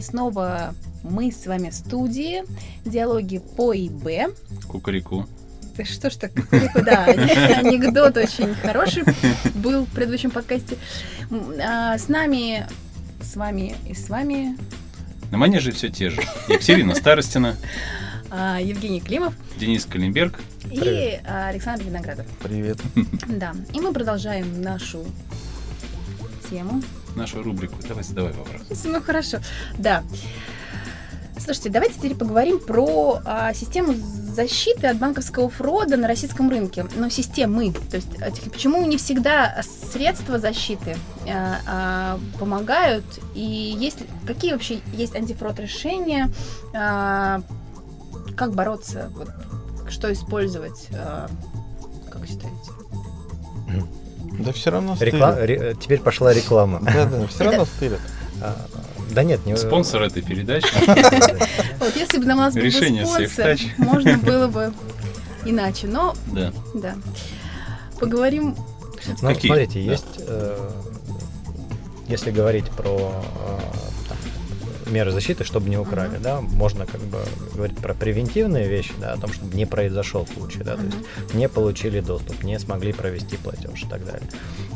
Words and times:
Привет! 0.00 0.02
И 0.02 0.02
снова 0.02 0.74
мы 1.02 1.30
с 1.30 1.46
вами 1.46 1.70
в 1.70 1.74
студии. 1.74 2.42
Диалоги 2.84 3.38
по 3.38 3.74
ИБ. 3.74 4.34
Кукареку. 4.66 5.26
Да 5.76 5.84
что 5.84 6.10
ж 6.10 6.16
так, 6.16 6.34
кукареку, 6.34 6.82
да, 6.82 7.04
анекдот 7.04 8.16
очень 8.16 8.54
хороший 8.54 9.04
был 9.54 9.84
в 9.84 9.88
предыдущем 9.90 10.30
подкасте. 10.30 10.76
А, 11.62 11.96
с 11.96 12.08
нами, 12.08 12.66
с 13.22 13.36
вами 13.36 13.74
и 13.88 13.94
с 13.94 14.08
вами... 14.08 14.56
На 15.30 15.38
манеже 15.38 15.70
все 15.70 15.88
те 15.88 16.10
же. 16.10 16.20
Екатерина 16.48 16.94
Старостина. 16.94 17.56
А, 18.30 18.58
Евгений 18.60 19.00
Климов. 19.00 19.34
Денис 19.58 19.84
Калимберг. 19.84 20.40
И 20.70 21.20
а, 21.24 21.48
Александр 21.48 21.84
Виноградов. 21.84 22.26
Привет. 22.42 22.78
Да, 23.28 23.54
и 23.72 23.80
мы 23.80 23.92
продолжаем 23.92 24.60
нашу 24.60 25.04
тему. 26.50 26.82
Нашу 27.16 27.42
рубрику. 27.42 27.76
Давай 27.86 28.04
задавай 28.04 28.32
вопрос. 28.32 28.62
Ну 28.84 29.00
хорошо, 29.02 29.38
да. 29.78 30.02
Слушайте, 31.38 31.70
давайте 31.70 31.94
теперь 31.94 32.14
поговорим 32.14 32.60
про 32.60 33.20
а, 33.24 33.54
систему 33.54 33.94
защиты 33.94 34.86
от 34.88 34.98
банковского 34.98 35.48
фрода 35.48 35.96
на 35.96 36.06
российском 36.06 36.50
рынке. 36.50 36.86
Ну, 36.96 37.08
системы. 37.08 37.72
То 37.72 37.96
есть, 37.96 38.08
а, 38.20 38.30
почему 38.50 38.84
не 38.86 38.98
всегда 38.98 39.62
средства 39.62 40.38
защиты 40.38 40.96
а, 41.26 41.58
а, 41.66 42.20
помогают? 42.38 43.04
И 43.34 43.40
есть, 43.40 43.98
какие 44.26 44.52
вообще 44.52 44.80
есть 44.92 45.16
антифрод 45.16 45.58
решения? 45.58 46.30
А, 46.74 47.42
как 48.36 48.54
бороться? 48.54 49.10
Вот, 49.14 49.30
что 49.88 50.12
использовать? 50.12 50.88
А, 50.92 51.28
как 52.10 52.26
считаете? 52.26 52.70
Да 54.44 54.52
все 54.52 54.70
равно 54.70 54.96
Реклам... 54.98 55.36
Ре... 55.38 55.76
Теперь 55.80 56.00
пошла 56.00 56.32
реклама. 56.32 56.80
Да, 56.80 57.04
да, 57.06 57.26
все 57.26 57.44
равно 57.44 57.64
стырят. 57.64 58.00
А, 58.42 58.56
да 59.10 59.22
нет, 59.22 59.44
не... 59.44 59.56
Спонсор 59.56 60.02
этой 60.02 60.22
передачи. 60.22 60.68
Вот 61.78 61.96
если 61.96 62.18
бы 62.18 62.26
на 62.26 62.34
нас 62.36 62.54
был 62.54 62.62
Решение 62.62 63.06
спонсор, 63.06 63.56
можно 63.78 64.18
было 64.18 64.48
бы 64.48 64.72
иначе. 65.44 65.86
Но, 65.86 66.14
да. 66.26 66.52
да. 66.74 66.94
Поговорим... 67.98 68.56
Ну, 69.22 69.28
Какие? 69.28 69.50
смотрите, 69.50 69.82
есть... 69.82 70.04
э, 70.18 70.70
Если 72.06 72.30
говорить 72.30 72.70
про 72.70 72.98
э, 72.98 73.58
меры 74.90 75.10
защиты, 75.12 75.44
чтобы 75.44 75.68
не 75.70 75.78
украли, 75.78 76.14
Мгм. 76.14 76.22
да, 76.22 76.40
можно 76.40 76.86
как 76.86 77.00
бы 77.00 77.18
говорить 77.54 77.76
про 77.78 77.94
превентивные 77.94 78.68
вещи, 78.68 78.92
да, 79.00 79.12
о 79.12 79.16
том, 79.18 79.32
чтобы 79.32 79.56
не 79.56 79.66
произошел 79.66 80.26
случай, 80.26 80.60
да, 80.64 80.76
то 80.76 80.82
есть 80.82 81.34
не 81.34 81.48
получили 81.48 82.00
доступ, 82.00 82.42
не 82.42 82.58
смогли 82.58 82.92
провести 82.92 83.36
платеж 83.36 83.82
и 83.82 83.86
так 83.86 84.04
далее. 84.04 84.28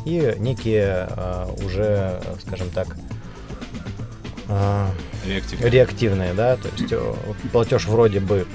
И 0.05 0.35
некие 0.39 1.07
э, 1.09 1.47
уже, 1.65 2.21
скажем 2.45 2.69
так, 2.69 2.95
э, 4.47 4.87
Реактивно. 5.25 5.65
реактивные, 5.65 6.33
да, 6.33 6.57
то 6.57 6.69
есть 6.69 6.91
э, 6.91 7.13
платеж 7.51 7.85
вроде 7.85 8.19
бы 8.19 8.45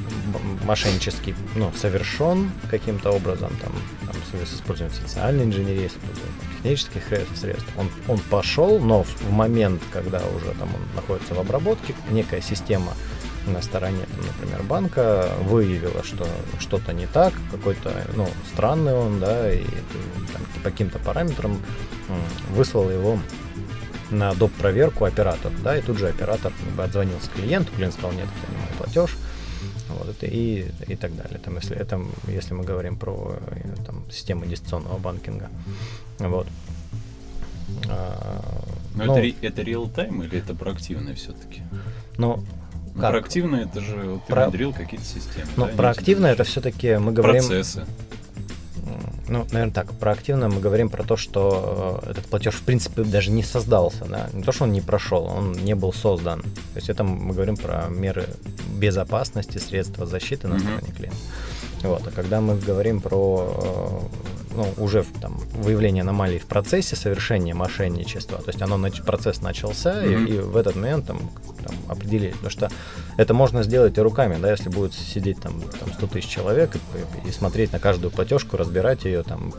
мошеннический, 0.65 1.35
ну, 1.57 1.73
совершен 1.73 2.51
каким-то 2.71 3.11
образом, 3.11 3.51
там, 3.63 3.73
там 4.07 4.15
с 4.47 4.55
использованием 4.55 5.01
социальной 5.03 5.45
инженерии, 5.45 5.89
с 5.89 5.93
использованием 5.93 6.35
технических 6.63 7.03
средств. 7.37 7.69
Он, 7.77 7.89
он 8.09 8.19
пошел, 8.31 8.79
но 8.79 9.03
в 9.03 9.31
момент, 9.31 9.83
когда 9.93 10.21
уже 10.37 10.53
там 10.59 10.69
он 10.75 10.81
находится 10.95 11.35
в 11.35 11.41
обработке, 11.41 11.95
некая 12.11 12.41
система 12.41 12.93
на 13.47 13.63
стороне, 13.63 14.05
там, 14.15 14.27
например, 14.27 14.63
банка 14.65 15.29
выявила, 15.43 16.05
что 16.05 16.27
что-то 16.59 16.93
не 16.93 17.07
так, 17.07 17.33
какой-то, 17.51 17.91
ну, 18.15 18.29
странный 18.53 18.95
он, 18.95 19.19
да, 19.19 19.53
и 19.53 19.65
там, 20.33 20.43
по 20.55 20.71
каким-то 20.71 20.99
параметрам 20.99 21.59
выслала 22.51 22.91
его 22.91 23.19
на 24.11 24.35
доп. 24.35 24.53
проверку 24.53 25.05
оператору, 25.05 25.55
да, 25.63 25.77
и 25.77 25.83
тут 25.83 25.99
же 25.99 26.09
оператор 26.09 26.53
как 26.53 26.75
бы 26.75 26.83
отзвонился 26.83 27.31
клиенту, 27.31 27.73
клиент 27.75 27.95
сказал, 27.95 28.13
нет, 28.13 28.27
я 28.27 28.47
принимаю 28.47 28.73
платеж, 28.79 29.17
вот 29.89 30.17
и, 30.23 30.67
и 30.87 30.97
так 30.97 31.17
далее. 31.17 31.39
Там, 31.39 31.57
если, 31.57 31.77
это, 31.77 32.01
если 32.29 32.55
мы 32.55 32.65
говорим 32.65 32.97
про 32.97 33.37
э, 33.51 33.75
там, 33.87 34.05
систему 34.11 34.47
дистанционного 34.47 34.99
банкинга. 34.99 35.49
Вот. 36.19 36.47
А, 37.89 38.65
Но 38.95 39.05
ну, 39.05 39.17
это, 39.17 39.37
это 39.47 39.63
реал-тайм 39.63 40.23
или 40.23 40.39
это 40.39 40.55
проактивное 40.55 41.15
все-таки? 41.15 41.63
ну, 42.17 42.45
Ну, 42.95 43.01
Как? 43.01 43.11
проактивное 43.11 43.65
это 43.65 43.81
же 43.81 43.97
вот 43.97 44.27
ты 44.27 44.33
Про- 44.33 44.49
внедрил 44.49 44.73
какие-то 44.73 45.07
системы. 45.07 45.47
ну, 45.57 45.67
да, 45.67 45.73
проактивно 45.77 46.27
не 46.27 46.33
это 46.33 46.45
все-таки 46.45 46.97
мы 46.97 47.13
говорим... 47.13 47.41
Процессы. 47.47 47.87
Ну, 49.29 49.47
наверное, 49.53 49.73
так. 49.73 49.93
Проактивно 49.93 50.49
мы 50.49 50.61
говорим 50.61 50.89
про 50.89 51.05
то, 51.05 51.17
что 51.17 52.01
э, 52.05 52.11
этот 52.11 52.27
платеж, 52.27 52.55
в 52.55 52.63
принципе, 52.63 53.03
даже 53.05 53.31
не 53.31 53.43
создался. 53.43 54.05
Да? 54.05 54.29
Не 54.33 54.43
то, 54.43 54.53
что 54.53 54.65
он 54.65 54.73
не 54.73 54.81
прошел, 54.81 55.25
он 55.25 55.53
не 55.53 55.75
был 55.75 55.93
создан. 55.93 56.43
То 56.43 56.77
есть 56.77 56.89
это 56.89 57.05
мы 57.05 57.33
говорим 57.33 57.57
про 57.57 57.87
меры 57.89 58.27
безопасности, 58.77 59.59
средства 59.59 60.07
защиты 60.07 60.49
на 60.49 60.59
стороне 60.59 60.93
клиента. 60.97 61.19
Вот. 61.83 62.07
А 62.07 62.11
когда 62.11 62.41
мы 62.41 62.57
говорим 62.57 63.01
про 63.01 64.09
э, 64.25 64.30
ну, 64.55 64.67
уже 64.79 65.05
там, 65.21 65.39
выявление 65.55 66.03
аномалий 66.03 66.39
в 66.39 66.47
процессе 66.47 66.97
совершения 66.97 67.55
мошенничества, 67.55 68.39
то 68.39 68.49
есть 68.49 68.61
оно 68.63 68.77
процесс 69.05 69.41
начался, 69.43 70.05
и- 70.05 70.09
Мгм. 70.17 70.27
и, 70.27 70.39
в 70.39 70.57
этот 70.57 70.77
момент 70.77 71.07
там, 71.07 71.31
там 71.65 71.75
определить, 71.89 72.33
потому 72.33 72.51
что 72.51 72.71
это 73.17 73.35
можно 73.35 73.63
сделать 73.63 73.97
и 73.97 74.01
руками, 74.01 74.37
да, 74.41 74.51
если 74.51 74.69
будет 74.69 74.93
сидеть 74.95 75.41
там, 75.41 75.61
там 75.79 75.93
100 75.93 76.07
тысяч 76.09 76.29
человек 76.29 76.77
и, 76.77 77.29
и 77.29 77.33
смотреть 77.33 77.73
на 77.73 77.79
каждую 77.79 78.11
платежку, 78.11 78.57
разбирать 78.57 79.05
ее 79.05 79.23
там. 79.23 79.53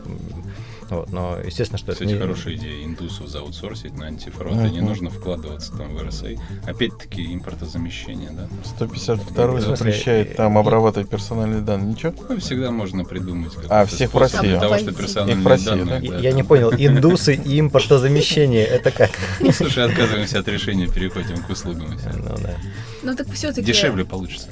Вот, 0.92 1.10
но 1.10 1.38
естественно, 1.42 1.78
что 1.78 1.92
Кстати, 1.92 2.08
это 2.10 2.14
не- 2.16 2.20
хорошая 2.20 2.54
идея 2.54 2.84
индусов 2.84 3.26
заутсорсить 3.28 3.96
на 3.96 4.06
антифрод, 4.08 4.52
и 4.52 4.70
не 4.70 4.82
нужно 4.82 5.08
вкладываться 5.08 5.72
там 5.74 5.94
в 5.96 6.02
РСА. 6.02 6.28
Опять-таки 6.66 7.32
импортозамещение, 7.32 8.28
да? 8.30 8.46
152 8.76 9.46
В 9.46 9.50
смысле, 9.62 9.76
запрещает 9.76 10.36
там 10.36 10.56
и- 10.56 10.60
обрабатывать 10.60 11.08
персональные 11.08 11.62
данные. 11.62 11.92
Ничего? 11.92 12.12
Ну, 12.28 12.38
всегда 12.38 12.70
можно 12.70 13.04
придумать 13.04 13.52
А, 13.70 13.86
всех 13.86 14.12
в 14.12 14.18
России. 14.18 14.40
для 14.40 14.60
того, 14.60 14.76
чтобы 14.76 14.90
Их 14.90 14.96
в 14.98 15.00
персональные 15.00 15.46
России, 15.48 15.66
данные... 15.66 15.84
да? 15.86 15.96
Я, 15.98 16.10
да, 16.12 16.18
я 16.18 16.32
не 16.32 16.38
там- 16.42 16.46
понял, 16.48 16.72
индусы 16.72 17.34
и 17.36 17.58
импортозамещение, 17.60 18.64
это 18.66 18.90
как? 18.90 19.10
Слушай, 19.54 19.86
отказываемся 19.86 20.40
от 20.40 20.48
решения, 20.48 20.88
переходим 20.88 21.38
к 21.42 21.48
услугам. 21.48 21.96
Ну 22.14 22.36
да. 22.42 22.54
Ну 23.02 23.16
так 23.16 23.30
все-таки... 23.32 23.66
Дешевле 23.66 24.04
получится. 24.04 24.48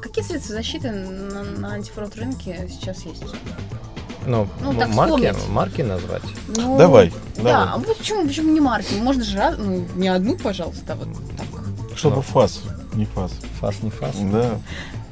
какие 0.00 0.24
средства 0.24 0.54
защиты 0.54 0.92
на, 0.92 1.42
на 1.42 1.72
антифрод 1.74 2.14
рынке 2.16 2.68
сейчас 2.70 3.04
есть? 3.04 3.24
Ну, 4.26 4.48
Ну, 4.60 4.74
так 4.74 4.88
марки, 4.90 5.12
вспомнить. 5.30 5.48
марки 5.48 5.82
назвать. 5.82 6.22
Ну, 6.56 6.78
Давай, 6.78 7.12
Да, 7.36 7.42
давай. 7.42 7.52
а 7.68 7.76
вот 7.78 7.96
почему, 7.98 8.26
почему 8.26 8.52
не 8.52 8.60
марки? 8.60 8.94
Можно 8.94 9.24
же 9.24 9.36
раз- 9.36 9.56
ну, 9.58 9.84
не 9.96 10.08
одну, 10.08 10.36
пожалуйста, 10.38 10.92
а 10.92 10.96
вот 10.96 11.08
так. 11.36 11.46
Чтобы 11.98 12.16
Ну. 12.16 12.22
фас, 12.22 12.62
не 12.94 13.04
фас. 13.04 13.32
Фас 13.60 13.82
не 13.82 13.90
фас. 13.90 14.16
Да. 14.32 14.58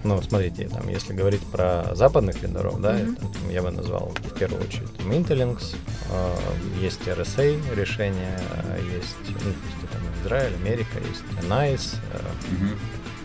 Ну, 0.03 0.23
смотрите, 0.23 0.67
там, 0.69 0.89
если 0.89 1.13
говорить 1.13 1.43
про 1.43 1.95
западных 1.95 2.41
вендоров, 2.43 2.81
да, 2.81 2.93
Мгм. 2.95 3.13
это, 3.13 3.21
там, 3.21 3.51
я 3.51 3.61
бы 3.63 3.71
назвал 3.71 4.13
в 4.17 4.39
первую 4.39 4.63
очередь 4.63 4.91
там, 4.97 5.11
Intellinks, 5.11 5.75
э, 6.11 6.37
есть 6.81 7.01
RSA 7.07 7.61
решения, 7.75 8.41
э, 8.65 8.81
есть, 8.97 9.17
ну, 9.45 9.51
есть, 9.51 9.93
там, 9.93 10.01
Израиль, 10.25 10.55
Америка, 10.55 10.99
есть 11.07 11.23
NICE, 11.47 11.97
э, 12.15 12.19
Мгм. 12.51 12.69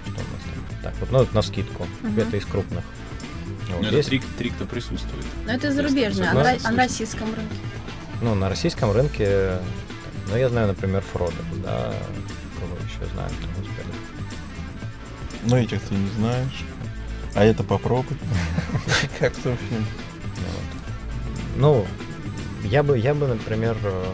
что 0.04 0.16
у 0.16 0.18
нас 0.18 0.44
там, 0.44 0.82
так 0.84 0.94
вот, 1.00 1.12
ну, 1.14 1.22
это 1.22 1.34
на 1.34 1.42
скидку, 1.44 1.86
Мгм. 2.02 2.20
это 2.20 2.36
из 2.36 2.46
крупных. 2.46 2.84
Вот 3.70 3.82
Ну, 3.82 3.88
это 3.88 3.98
есть- 3.98 4.10
три, 4.10 4.22
три, 4.38 4.50
кто 4.52 4.66
присутствует. 4.66 5.26
Но 5.46 5.52
это 5.54 5.72
зарубежное, 5.72 6.30
а 6.32 6.34
Ну, 6.34 6.40
на, 6.40 6.50
слышно. 6.52 6.70
а 6.70 6.72
на 6.72 6.78
российском 6.78 7.28
рынке? 7.36 7.56
Ну, 8.22 8.36
на 8.36 8.50
российском 8.50 8.92
рынке, 8.92 9.58
ну, 10.30 10.38
я 10.38 10.50
знаю, 10.50 10.68
например, 10.68 11.02
Фродекс, 11.14 11.38
да, 11.64 11.94
кого 12.60 12.76
еще 12.86 13.12
знаю, 13.14 13.30
кто 13.30 13.62
успели. 13.62 13.88
Но 15.50 15.58
этих 15.58 15.82
ты 15.82 15.94
не 15.96 16.10
знаешь. 16.12 16.64
А 17.36 17.44
это 17.44 17.64
попробуй. 17.64 18.18
Как 19.20 19.34
в 19.34 19.42
том 19.44 19.58
фильме. 19.58 19.86
Ну, 21.58 21.68
вот. 21.74 21.86
Ну, 22.64 22.68
я 22.70 22.82
бы, 22.84 22.98
я 22.98 23.14
бы, 23.14 23.28
например, 23.28 23.78
э, 23.84 24.06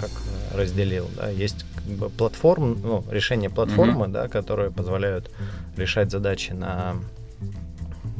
как 0.00 0.10
разделил, 0.54 1.08
да, 1.16 1.28
есть 1.30 1.64
как 1.74 1.84
бы 1.84 2.10
платформ, 2.10 2.78
ну, 2.82 3.04
решения 3.10 3.48
платформы, 3.48 4.08
да, 4.08 4.28
которые 4.28 4.70
позволяют 4.70 5.30
решать 5.76 6.10
задачи 6.10 6.52
на 6.52 6.96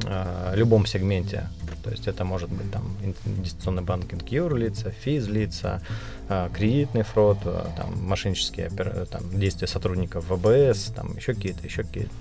э, 0.04 0.52
любом 0.54 0.86
сегменте. 0.86 1.48
То 1.82 1.90
есть 1.90 2.06
это 2.06 2.24
может 2.24 2.48
быть 2.48 2.70
там 2.70 2.96
инвестиционный 3.02 3.82
банкинг 3.82 4.28
юрлица, 4.28 4.90
физлица, 4.90 5.82
э, 6.28 6.48
кредитный 6.52 7.02
фрод, 7.02 7.38
э, 7.44 7.64
там 7.76 8.06
мошеннические 8.06 8.70
там, 8.70 9.38
действия 9.38 9.66
сотрудников 9.66 10.24
ВБС, 10.28 10.92
там 10.94 11.16
еще 11.16 11.34
какие-то, 11.34 11.64
еще 11.64 11.82
какие-то. 11.82 12.12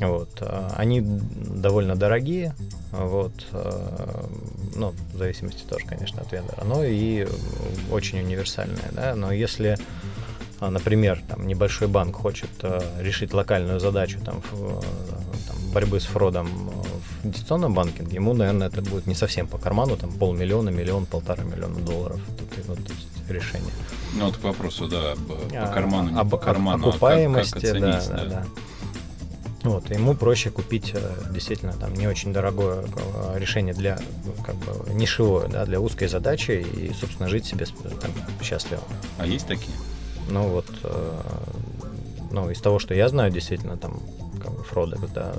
Вот. 0.00 0.42
Они 0.74 1.02
довольно 1.02 1.96
дорогие, 1.96 2.54
вот, 2.92 3.34
ну, 4.74 4.94
в 5.12 5.18
зависимости 5.18 5.64
тоже, 5.64 5.84
конечно, 5.84 6.22
от 6.22 6.32
вендора, 6.32 6.64
но 6.64 6.82
и 6.82 7.28
очень 7.90 8.20
универсальные, 8.20 8.88
да, 8.92 9.14
но 9.14 9.32
если 9.32 9.76
например, 10.60 11.20
там, 11.28 11.46
небольшой 11.46 11.88
банк 11.88 12.16
хочет 12.16 12.48
решить 13.00 13.34
локальную 13.34 13.80
задачу 13.80 14.18
там, 14.24 14.42
в, 14.50 14.80
там, 15.46 15.56
борьбы 15.74 16.00
с 16.00 16.04
фродом 16.04 16.48
в 17.22 17.30
дистанционном 17.30 17.74
банкинге, 17.74 18.16
ему, 18.16 18.34
наверное, 18.34 18.68
это 18.68 18.82
будет 18.82 19.06
не 19.06 19.14
совсем 19.14 19.46
по 19.46 19.58
карману, 19.58 19.96
там 19.96 20.12
полмиллиона, 20.12 20.70
миллион, 20.70 21.06
полтора 21.06 21.44
миллиона 21.44 21.78
долларов 21.80 22.20
тут, 22.38 22.68
ну, 22.68 22.74
то 22.74 22.92
есть 22.92 23.08
решение. 23.28 23.70
Ну, 24.14 24.26
вот 24.26 24.36
к 24.36 24.42
вопросу, 24.44 24.88
да, 24.88 25.12
об, 25.12 25.18
А, 25.54 25.66
по 25.66 25.72
карману, 25.72 26.10
не 26.10 26.18
об- 26.18 26.30
по 26.30 26.36
карману, 26.38 26.78
а 26.82 26.86
как- 26.86 26.94
окупаемости, 26.94 27.52
как, 27.66 27.80
да, 27.80 27.96
оценить, 27.98 28.08
да, 28.10 28.24
да. 28.26 28.44
Вот, 29.62 29.88
ему 29.90 30.14
проще 30.14 30.50
купить 30.50 30.90
э, 30.92 31.00
действительно 31.30 31.72
там 31.74 31.94
не 31.94 32.08
очень 32.08 32.32
дорогое 32.32 32.84
э, 32.84 33.38
решение 33.38 33.72
для 33.74 34.00
ну, 34.24 34.32
как 34.44 34.56
бы 34.56 34.92
нишевое, 34.92 35.46
да, 35.46 35.64
для 35.64 35.80
узкой 35.80 36.08
задачи 36.08 36.50
и, 36.50 36.92
собственно, 36.92 37.28
жить 37.28 37.46
себе 37.46 37.66
там, 37.66 38.10
счастливо. 38.42 38.82
А 39.18 39.26
есть 39.26 39.46
такие? 39.46 39.76
Ну 40.28 40.48
вот, 40.48 40.66
э, 40.82 41.20
ну 42.32 42.50
из 42.50 42.60
того, 42.60 42.80
что 42.80 42.92
я 42.94 43.08
знаю, 43.08 43.30
действительно 43.30 43.76
там 43.76 44.00
как 44.42 44.52
бы 44.52 44.64
Фродекс, 44.64 45.02
да, 45.14 45.32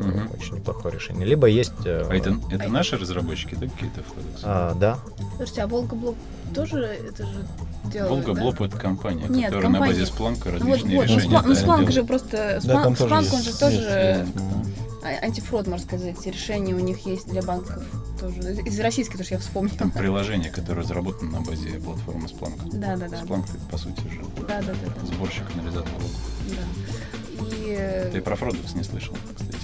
Мгм. 0.00 0.30
очень 0.38 0.54
неплохое 0.56 0.94
решение. 0.94 1.26
Либо 1.26 1.46
есть, 1.46 1.72
э, 1.84 2.06
А 2.08 2.14
это, 2.14 2.36
это 2.50 2.64
А- 2.64 2.68
наши 2.68 2.96
разработчики, 2.96 3.54
да, 3.54 3.66
какие-то 3.68 4.02
Фродекс? 4.02 4.40
а, 4.44 4.74
да, 4.74 4.98
Слушайте, 5.36 5.62
а 5.62 5.66
Волга-Блок 5.66 6.16
тоже 6.54 6.78
это 6.78 7.26
же 7.26 7.44
делает, 7.84 8.10
Волга 8.26 8.34
да? 8.54 8.64
Это 8.66 8.76
компания, 8.78 9.26
Нет, 9.28 9.46
которая 9.46 9.68
на 9.68 9.78
компания. 9.78 9.92
базе 9.92 10.06
Спланка 10.06 10.48
Ну 10.48 10.52
вот, 10.52 10.60
различные 10.62 10.96
вот, 10.96 11.08
ну, 11.08 11.14
решения. 11.14 11.28
Спланк, 11.28 11.46
ну, 11.46 11.54
да, 11.54 11.60
Спланк 11.60 11.78
делает. 11.80 11.94
же 11.94 12.04
просто... 12.04 12.30
Да, 12.54 12.60
Спланк, 12.60 12.82
там 12.84 12.94
тоже 12.96 13.08
Спланк, 13.08 13.32
он 13.32 13.38
есть- 13.40 13.44
же 13.44 13.50
есть, 13.50 13.60
тоже 13.60 14.26
ну. 14.34 14.66
а- 15.04 15.24
антифрод, 15.24 15.66
можно 15.66 15.86
сказать, 15.86 16.26
решения 16.26 16.74
у 16.74 16.78
них 16.80 17.06
есть 17.06 17.28
для 17.28 17.42
банков 17.42 17.82
тоже. 18.18 18.36
Из 18.66 18.80
российских, 18.80 19.12
потому 19.12 19.24
что 19.26 19.34
я 19.34 19.40
вспомнила. 19.40 19.76
Там 19.78 19.90
приложение, 19.92 20.50
которое 20.50 20.80
разработано 20.80 21.30
на 21.30 21.40
базе 21.40 21.70
платформы 21.78 22.26
Splunk. 22.26 22.58
Да, 22.72 22.96
да, 22.96 23.08
да. 23.08 23.16
Splunk 23.18 23.44
это, 23.44 23.66
по 23.70 23.78
сути 23.78 24.00
же, 24.00 24.20
Да, 24.48 24.60
да, 24.60 24.72
да, 24.72 24.72
да. 25.00 25.06
сборщик 25.06 25.44
анализатора 25.54 25.92
логов. 25.94 26.10
да. 26.48 27.46
И 27.56 27.74
э, 27.78 28.10
Ты 28.12 28.20
про 28.20 28.36
Фродекс 28.36 28.74
не 28.74 28.82
слышал, 28.82 29.14
кстати. 29.34 29.56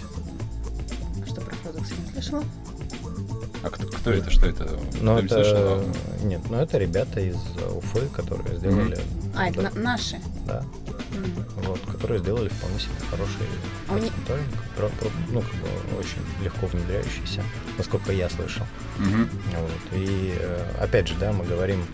Слышала? 2.27 2.45
А 3.63 3.71
кто, 3.71 3.87
кто 3.87 4.11
это, 4.13 4.31
что 4.31 4.47
это? 4.47 4.69
слышал? 4.69 5.19
это, 5.19 5.37
А, 5.41 6.25
нет, 6.25 6.41
ну 6.51 6.57
это 6.59 6.79
ребята 6.79 7.21
из 7.21 7.37
э, 7.37 7.69
Уфы, 7.77 8.07
которые 8.15 8.59
сделали, 8.59 8.99
А, 9.35 9.49
это 9.49 9.63
да, 9.63 9.71
на- 9.71 9.81
наши. 9.81 10.19
да, 10.47 10.63
М. 11.15 11.45
вот, 11.65 11.81
которые 11.81 12.21
сделали 12.21 12.49
вполне 12.49 12.79
себе 12.79 12.93
хороший 13.11 13.33
А 13.89 13.95
у 13.95 13.99
них- 13.99 14.13
мониторинг, 14.17 14.49
про- 14.77 14.89
про- 14.89 15.11
ну, 15.33 15.41
как 15.41 15.51
бы 15.55 15.99
очень 15.99 16.23
легко 16.45 16.67
внедряющийся, 16.67 17.43
насколько 17.79 18.13
я 18.13 18.29
слышал. 18.29 18.67
Мгм. 18.99 19.29
Вот. 19.59 19.99
И 19.99 20.37
э, 20.39 20.65
опять 20.81 21.09
же, 21.09 21.15
да, 21.19 21.33
мы 21.33 21.45
говорим, 21.45 21.85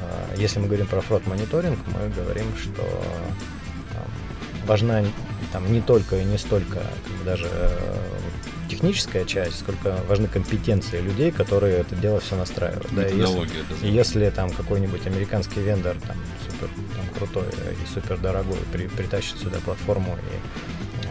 э, 0.00 0.34
если 0.36 0.60
мы 0.60 0.66
говорим 0.66 0.86
про 0.86 1.00
фрод-мониторинг, 1.00 1.78
мы 1.88 2.08
говорим, 2.10 2.46
что 2.56 2.82
там, 3.92 4.04
важна 4.66 5.02
там, 5.52 5.72
не 5.72 5.80
только 5.80 6.16
и 6.16 6.24
не 6.24 6.38
столько 6.38 6.74
как 6.80 7.24
даже 7.24 7.48
э, 7.50 7.78
техническая 8.68 9.24
часть, 9.24 9.60
сколько 9.60 9.96
важны 10.08 10.26
компетенции 10.28 11.00
людей, 11.00 11.30
которые 11.30 11.76
это 11.78 11.94
дело 11.96 12.20
все 12.20 12.36
настраивают. 12.36 12.88
Да, 12.92 13.02
и 13.08 13.16
если- 13.18 13.36
и 13.86 13.90
если 13.92 14.30
там 14.30 14.50
какой-нибудь 14.50 15.06
американский 15.06 15.60
вендор 15.60 15.96
там 16.06 16.16
супер 16.48 16.68
там, 16.96 17.06
крутой 17.18 17.44
и 17.82 17.94
супер 17.94 18.18
дорогой 18.18 18.58
при, 18.72 18.86
притащит 18.88 19.38
сюда 19.38 19.58
платформу 19.64 20.16
и 20.16 21.06
а, 21.06 21.10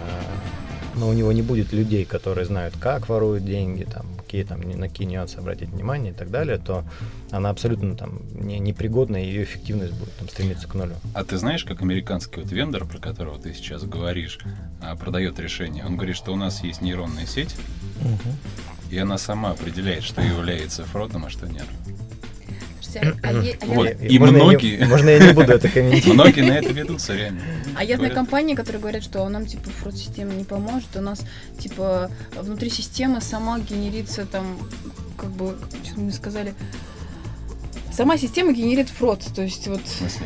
но 0.99 1.07
у 1.09 1.13
него 1.13 1.31
не 1.31 1.41
будет 1.41 1.71
людей, 1.73 2.05
которые 2.05 2.45
знают, 2.45 2.75
как 2.79 3.09
воруют 3.09 3.45
деньги, 3.45 3.83
там, 3.83 4.05
какие 4.33 4.43
там 4.45 4.63
ни- 4.63 4.73
на 4.73 4.89
какие 4.89 5.07
нюансы 5.07 5.37
обратить 5.37 5.69
внимание 5.69 6.11
и 6.11 6.15
так 6.15 6.31
далее, 6.31 6.57
то 6.57 6.83
она 7.29 7.51
абсолютно 7.51 7.95
там 7.95 8.19
не, 8.33 8.57
непригодна, 8.57 9.17
и 9.23 9.27
ее 9.27 9.43
эффективность 9.43 9.93
будет 9.93 10.11
там 10.17 10.27
стремиться 10.27 10.67
к 10.67 10.73
нулю. 10.73 10.95
А 11.13 11.23
ты 11.23 11.37
знаешь, 11.37 11.63
как 11.65 11.83
американский 11.83 12.41
вот 12.41 12.51
вендор, 12.51 12.85
про 12.85 12.97
которого 12.97 13.37
ты 13.39 13.53
сейчас 13.53 13.83
говоришь, 13.83 14.39
а, 14.81 14.95
продает 14.95 15.39
решение? 15.39 15.85
Он 15.85 15.97
говорит, 15.97 16.15
что 16.15 16.33
у 16.33 16.35
нас 16.35 16.63
есть 16.63 16.81
нейронная 16.81 17.27
сеть, 17.27 17.55
Мгм. 18.01 18.35
и 18.89 18.97
она 18.97 19.19
сама 19.19 19.51
определяет, 19.51 20.01
что 20.03 20.19
является 20.23 20.83
фродом, 20.83 21.25
а 21.25 21.29
что 21.29 21.45
нет. 21.47 21.65
Слушайте, 23.01 23.19
а, 23.23 23.31
е- 23.43 23.57
а 23.61 23.65
Вот. 23.65 23.87
И 24.01 24.19
можно 24.19 24.37
Я 24.37 24.43
многие- 24.43 24.77
не, 24.77 24.85
можно 24.85 25.09
я 25.09 25.19
не 25.19 25.33
буду 25.33 25.51
это 25.53 25.69
комментировать? 25.69 26.13
Многие 26.13 26.41
на 26.41 26.53
это 26.53 26.73
ведутся 26.73 27.13
реально. 27.15 27.41
А 27.75 27.83
я 27.83 27.97
знаю 27.97 28.13
компании, 28.13 28.55
которые 28.55 28.79
говорят, 28.81 29.03
что 29.03 29.27
нам 29.29 29.45
типа 29.45 29.69
фрод-система 29.69 30.33
не 30.33 30.43
поможет, 30.43 30.89
у 30.95 31.01
нас 31.01 31.21
типа 31.59 32.11
внутри 32.35 32.69
системы 32.69 33.21
сама 33.21 33.59
генерится 33.59 34.25
там, 34.25 34.57
как 35.17 35.29
бы, 35.31 35.55
что 35.83 35.99
мне 35.99 36.11
сказали, 36.11 36.53
сама 37.91 38.17
система 38.17 38.53
генерит 38.53 38.89
фрод. 38.89 39.21
То 39.35 39.41
есть 39.41 39.67
вот, 39.67 39.81
В 39.83 39.87
смысле? 39.89 40.25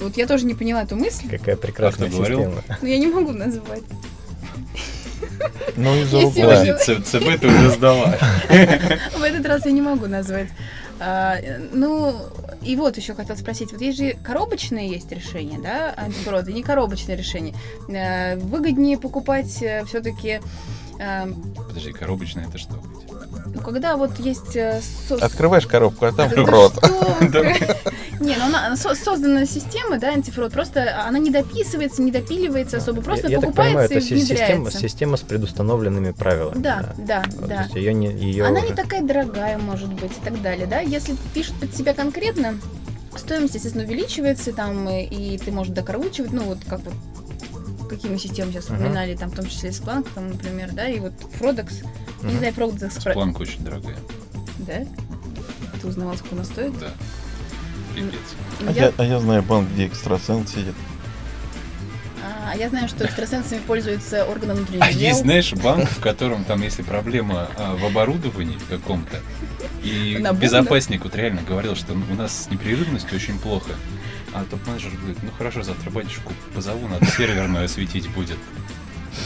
вот 0.00 0.16
я 0.16 0.26
тоже 0.26 0.46
не 0.46 0.54
поняла 0.54 0.82
эту 0.82 0.96
мысль, 0.96 1.28
Какая 1.28 1.56
прекрасная 1.56 2.10
система. 2.10 2.62
но 2.82 2.88
я 2.88 2.98
не 2.98 3.06
могу 3.06 3.32
назвать. 3.32 3.82
Ну, 5.76 5.94
из-за 6.02 6.18
Если 6.18 6.42
угла. 6.42 7.02
ЦБ 7.02 7.40
ты 7.40 7.46
уже 7.48 7.70
сдала. 7.70 8.16
В 9.18 9.22
этот 9.22 9.44
раз 9.46 9.66
я 9.66 9.72
не 9.72 9.82
могу 9.82 10.06
назвать. 10.06 10.48
А, 10.98 11.36
ну, 11.72 12.14
и 12.62 12.76
вот 12.76 12.96
еще 12.96 13.14
хотела 13.14 13.36
спросить, 13.36 13.72
вот 13.72 13.80
есть 13.80 13.98
же 13.98 14.16
коробочные 14.22 14.88
есть 14.88 15.10
решения, 15.12 15.58
да, 15.58 15.94
антифрода, 15.96 16.50
и 16.50 16.54
не 16.54 16.62
коробочные 16.62 17.16
решения. 17.16 17.54
Э, 17.88 18.36
Выгоднее 18.36 18.98
покупать 18.98 19.50
все-таки 19.86 20.40
Подожди, 21.68 21.92
коробочное 21.92 22.46
это 22.46 22.58
что? 22.58 22.74
Ну, 23.54 23.60
когда 23.60 23.96
вот 23.96 24.18
есть... 24.18 24.56
э, 24.56 24.80
со- 25.08 25.16
Открываешь 25.16 25.66
коробку, 25.66 26.06
а 26.06 26.12
там 26.12 26.28
фрод. 26.30 26.74
Не, 28.20 28.36
ну 28.36 28.76
создана 28.76 29.44
система, 29.46 29.98
да, 29.98 30.08
антифрод, 30.08 30.52
просто 30.52 31.04
она 31.06 31.18
не 31.18 31.30
дописывается, 31.30 32.02
не 32.02 32.10
допиливается 32.10 32.78
особо, 32.78 33.02
просто 33.02 33.28
я, 33.28 33.34
я 33.36 33.40
так 33.40 33.54
понимаю, 33.54 33.88
покупается 33.88 33.98
это 33.98 34.14
и 34.14 34.18
внедряется. 34.18 34.78
система 34.78 35.16
с 35.16 35.20
предустановленными 35.20 36.12
правилами. 36.12 36.58
Да, 36.58 36.94
да, 36.96 37.24
да. 37.46 37.68
Она 38.48 38.60
не 38.60 38.72
такая 38.72 39.02
дорогая, 39.02 39.58
может 39.58 39.92
быть, 39.92 40.12
и 40.12 40.24
так 40.24 40.40
далее, 40.40 40.66
да. 40.66 40.80
Если 40.80 41.14
пишут 41.34 41.56
под 41.60 41.76
себя 41.76 41.92
конкретно, 41.92 42.58
стоимость, 43.16 43.54
естественно, 43.54 43.84
увеличивается, 43.84 44.52
там, 44.52 44.88
и, 44.88 45.02
и 45.04 45.38
ты 45.38 45.52
можешь 45.52 45.74
докручивать, 45.74 46.32
ну, 46.32 46.44
вот 46.44 46.58
как 46.66 46.80
вот 46.80 46.94
какие 47.88 48.10
мы 48.10 48.18
системы 48.18 48.52
сейчас 48.52 48.66
упоминали, 48.66 49.14
там, 49.16 49.30
в 49.30 49.34
том 49.36 49.46
числе 49.46 49.70
Splunk, 49.70 50.08
там, 50.14 50.28
например, 50.30 50.72
да, 50.72 50.88
и 50.88 50.98
вот 51.00 51.12
Frodex, 51.40 51.84
не 52.22 52.30
Мгм. 52.30 52.38
знаю, 52.38 52.54
Frodex, 52.54 53.02
про- 53.02 53.12
Планка 53.14 53.42
очень 53.42 53.64
дорогая. 53.64 53.96
да? 54.58 54.84
Ты 55.80 55.86
узнавал, 55.88 56.16
сколько 56.16 56.34
она 56.36 56.44
стоит? 56.44 56.78
Да. 56.78 56.90
Пипец. 57.94 58.18
Ну, 58.60 58.68
А 58.68 58.72
я, 58.72 58.92
а 58.96 59.04
я 59.04 59.18
знаю 59.20 59.42
банк, 59.42 59.68
где 59.72 59.86
экстрасенс 59.86 60.50
сидит. 60.50 60.74
А, 62.24 62.52
а 62.52 62.56
я 62.56 62.68
знаю, 62.68 62.88
что 62.88 63.04
экстрасенсами 63.04 63.60
пользуются 63.60 64.24
органы 64.24 64.54
внутренних 64.54 64.82
А 64.82 64.92
дел. 64.92 65.00
есть, 65.00 65.20
знаешь, 65.20 65.52
банк, 65.54 65.88
в 65.88 66.00
котором 66.00 66.44
там, 66.44 66.62
если 66.62 66.82
проблема 66.82 67.48
а, 67.56 67.76
в 67.76 67.84
оборудовании 67.84 68.56
в 68.56 68.66
каком-то, 68.68 69.20
и 69.82 70.18
безопасник 70.40 71.04
вот 71.04 71.14
реально 71.14 71.42
говорил, 71.42 71.76
что 71.76 71.92
у 71.92 72.14
нас 72.14 72.44
с 72.44 72.50
непрерывностью 72.50 73.16
очень 73.16 73.38
плохо. 73.38 73.70
А 74.36 74.44
топ-менеджер 74.44 74.90
говорит, 74.98 75.16
ну 75.22 75.30
хорошо, 75.38 75.62
завтра 75.62 75.90
батюшку 75.90 76.30
позову, 76.54 76.86
надо 76.88 77.06
серверную 77.06 77.64
осветить 77.64 78.10
будет. 78.10 78.36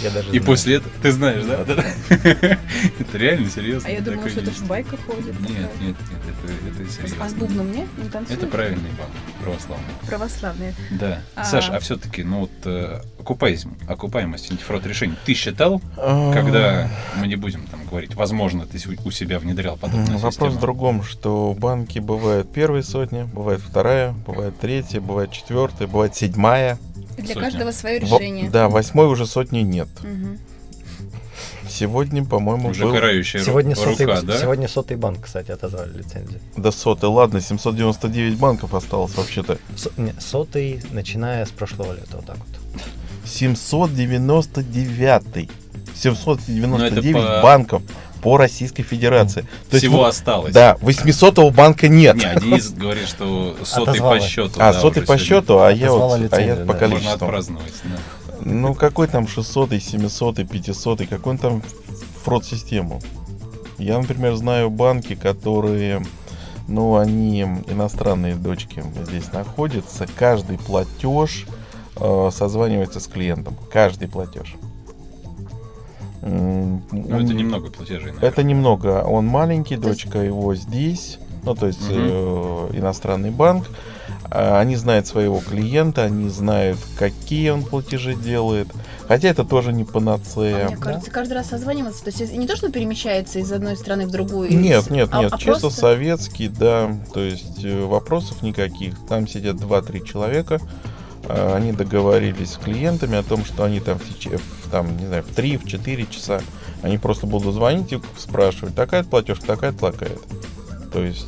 Я 0.03 0.11
даже 0.11 0.29
И 0.29 0.31
знаю. 0.33 0.45
после 0.45 0.75
этого, 0.77 0.93
ты 1.03 1.13
знаешь, 1.13 1.45
да? 1.45 1.65
Да. 1.65 1.85
Это 3.01 3.19
реально 3.19 3.51
серьезно. 3.51 3.89
А 3.89 3.93
я 3.93 4.01
думала, 4.01 4.29
что 4.29 4.41
это 4.41 4.51
есть. 4.51 4.63
ж 4.63 4.67
байка 4.67 4.97
ходит. 5.07 5.39
Нет, 5.41 5.49
такая. 5.49 5.59
нет, 5.59 5.71
нет, 5.81 5.97
это, 6.45 6.83
это 6.83 6.91
серьезно. 6.93 7.25
А 7.25 7.29
с 7.29 7.35
бубном 7.35 7.73
нет? 7.73 7.87
Не 8.03 8.09
танцует? 8.09 8.39
Это 8.39 8.47
правильный 8.47 8.91
банк, 8.99 9.11
православный. 9.43 9.87
Православные. 10.07 10.75
Да. 10.93 11.23
А. 11.35 11.45
Саш, 11.45 11.71
а 11.71 11.79
все-таки, 11.81 12.23
ну 12.23 12.41
вот, 12.41 12.51
э, 12.65 13.01
окупаемость, 13.19 13.67
окупаемость 13.89 14.51
антифрод 14.51 14.87
решений, 14.87 15.15
ты 15.25 15.35
считал, 15.35 15.81
А, 15.97 16.33
когда 16.33 16.89
мы 17.17 17.27
не 17.27 17.37
будем 17.37 17.67
там 17.67 17.85
говорить, 17.87 18.15
возможно, 18.15 18.67
ты 18.67 18.79
у 19.05 19.11
себя 19.11 19.39
внедрял 19.39 19.77
подобную 19.77 20.15
Вопрос 20.15 20.35
систему? 20.35 20.51
в 20.53 20.61
другом, 20.61 21.03
что 21.03 21.55
банки 21.59 21.99
бывают 21.99 22.53
первая 22.53 22.83
сотня, 22.83 23.25
бывает 23.27 23.61
вторая, 23.61 24.13
бывает 24.27 24.59
третья, 24.61 25.01
бывает 25.01 25.33
четвертая, 25.33 25.89
бывает 25.89 26.15
седьмая. 26.17 26.79
Для 27.21 27.35
Сотня. 27.35 27.51
каждого 27.51 27.71
свое 27.73 28.01
Во- 28.01 28.19
решение. 28.19 28.51
да, 28.51 28.69
восьмой 28.69 29.07
уже 29.07 29.27
сотни 29.27 29.61
нет. 29.61 29.89
Мгм. 30.03 30.39
Сегодня, 31.69 32.25
по-моему, 32.25 32.71
Уже 32.71 32.85
был 32.85 32.93
карающая 32.95 33.43
Сегодня 33.45 33.77
сотый, 33.77 34.07
рука, 34.07 34.23
да? 34.23 34.39
сегодня 34.39 34.67
сотый 34.69 34.97
банк, 34.97 35.25
кстати, 35.25 35.53
отозвали 35.53 35.99
лицензию. 35.99 36.41
до 36.57 36.73
соты. 36.73 37.07
Ладно, 37.07 37.41
799 37.41 38.37
банков 38.39 38.75
осталось 38.75 39.15
вообще-то. 39.15 39.59
Со- 39.77 39.91
не, 39.97 40.13
сотый, 40.19 40.83
начиная 40.91 41.47
с 41.47 41.51
прошлого 41.51 41.93
лета, 41.93 42.17
вот 42.17 42.27
так 42.27 42.37
вот. 42.39 42.49
799. 43.25 45.49
799 45.95 46.69
Ну, 46.69 46.79
это 46.79 47.03
по- 47.13 47.41
банков 47.43 47.83
по 48.23 48.37
Российской 48.37 48.83
Федерации. 48.83 49.43
То 49.43 49.47
есть 49.77 49.85
Всего 49.85 49.99
вот- 49.99 50.09
осталось. 50.09 50.53
Да, 50.53 50.77
800 50.81 51.53
банка 51.55 51.89
нет. 51.89 52.17
Не, 52.17 52.41
Денис 52.41 52.71
говорит, 52.71 53.09
что 53.09 53.57
сотый 53.65 53.93
Отозвала. 53.95 54.17
по 54.17 54.21
счету. 54.21 54.53
а, 54.57 54.73
да, 54.73 54.81
сотый 54.81 55.03
по 55.03 55.19
сегодня. 55.19 55.25
счету, 55.25 55.59
а 55.61 55.71
я, 55.73 55.87
Отозвала 55.87 56.17
вот, 56.19 56.33
а 56.33 56.41
я 56.41 56.47
лицензию, 56.47 56.67
по 56.67 56.73
да. 56.75 56.79
Можно 56.81 56.89
количеству. 56.89 57.13
отпраздновать, 57.27 57.73
да. 57.85 57.97
Ну, 58.43 58.75
какой 58.75 59.07
там 59.09 59.29
600, 59.29 59.71
700, 59.83 60.49
500, 60.49 61.07
какой 61.09 61.33
он 61.33 61.39
там 61.39 61.63
фрод-систему? 62.25 63.01
Я, 63.79 63.99
например, 63.99 64.35
знаю 64.37 64.71
банки, 64.71 65.15
которые, 65.15 66.03
ну, 66.69 66.97
они 66.97 67.43
иностранные 67.69 68.35
дочки 68.35 68.83
здесь 69.07 69.33
находятся. 69.33 70.07
Каждый 70.19 70.59
платеж 70.59 71.47
э, 71.97 72.31
созванивается 72.35 73.01
с 73.01 73.07
клиентом. 73.07 73.57
Каждый 73.73 74.09
платеж. 74.09 74.55
М, 76.23 76.83
Ну, 76.93 77.07
он- 77.17 77.25
это 77.25 77.35
немного 77.35 77.71
платежей, 77.71 78.07
наверное. 78.07 78.29
Это 78.29 78.43
немного. 78.43 79.03
Он 79.03 79.27
маленький, 79.27 79.77
То 79.77 79.89
есть- 79.89 80.05
дочка 80.05 80.19
его 80.19 80.55
здесь. 80.55 81.19
Ну, 81.43 81.55
то 81.55 81.67
есть 81.67 81.81
Мгм. 81.89 81.99
э, 81.99 82.69
иностранный 82.75 83.31
банк. 83.31 83.65
А, 84.33 84.61
Они 84.61 84.77
знают 84.77 85.07
своего 85.09 85.41
клиента, 85.41 86.05
они 86.05 86.29
знают, 86.29 86.79
какие 86.97 87.51
он 87.51 87.65
платежи 87.65 88.15
делает. 88.15 88.69
Хотя 89.09 89.29
это 89.29 89.43
тоже 89.45 89.73
не 89.73 89.83
А 89.83 89.87
панацея. 89.87 90.69
Мне 90.69 90.77
кажется, 90.77 91.11
каждый 91.11 91.33
раз 91.33 91.49
созваниваться, 91.49 92.05
то 92.05 92.11
есть 92.11 92.33
не 92.33 92.47
то, 92.47 92.55
что 92.57 92.71
перемещается 92.71 93.41
из 93.41 93.51
одной 93.51 93.77
страны 93.77 94.07
в 94.07 94.11
другую. 94.13 94.57
Нет, 94.57 94.85
из- 94.85 94.91
нет, 94.91 95.09
а- 95.11 95.23
нет, 95.23 95.33
а 95.33 95.39
чисто 95.39 95.61
просто- 95.63 95.81
советский, 95.81 96.49
да. 96.49 96.97
То 97.13 97.21
есть 97.21 97.65
э, 97.65 97.85
вопросов 97.87 98.43
никаких. 98.43 98.95
Там 99.09 99.27
сидят 99.27 99.57
2-3 99.57 100.05
человека. 100.05 100.61
А, 101.33 101.55
Они 101.57 101.73
договорились 101.73 102.53
с 102.53 102.57
клиентами 102.57 103.17
о 103.17 103.23
том, 103.23 103.45
что 103.45 103.65
они 103.65 103.81
там 103.81 103.99
в, 103.99 104.05
в, 104.05 104.71
там, 104.71 104.97
не 104.97 105.07
знаю, 105.07 105.23
в 105.23 105.37
3-4 105.37 106.11
часа 106.11 106.41
они 106.83 106.99
просто 106.99 107.27
будут 107.27 107.55
звонить 107.55 107.93
и 107.93 108.01
спрашивать, 108.17 108.75
такая 108.75 109.05
платежка, 109.05 109.47
такая 109.47 109.73
такая 109.73 110.13
То 110.93 111.03
есть, 111.03 111.27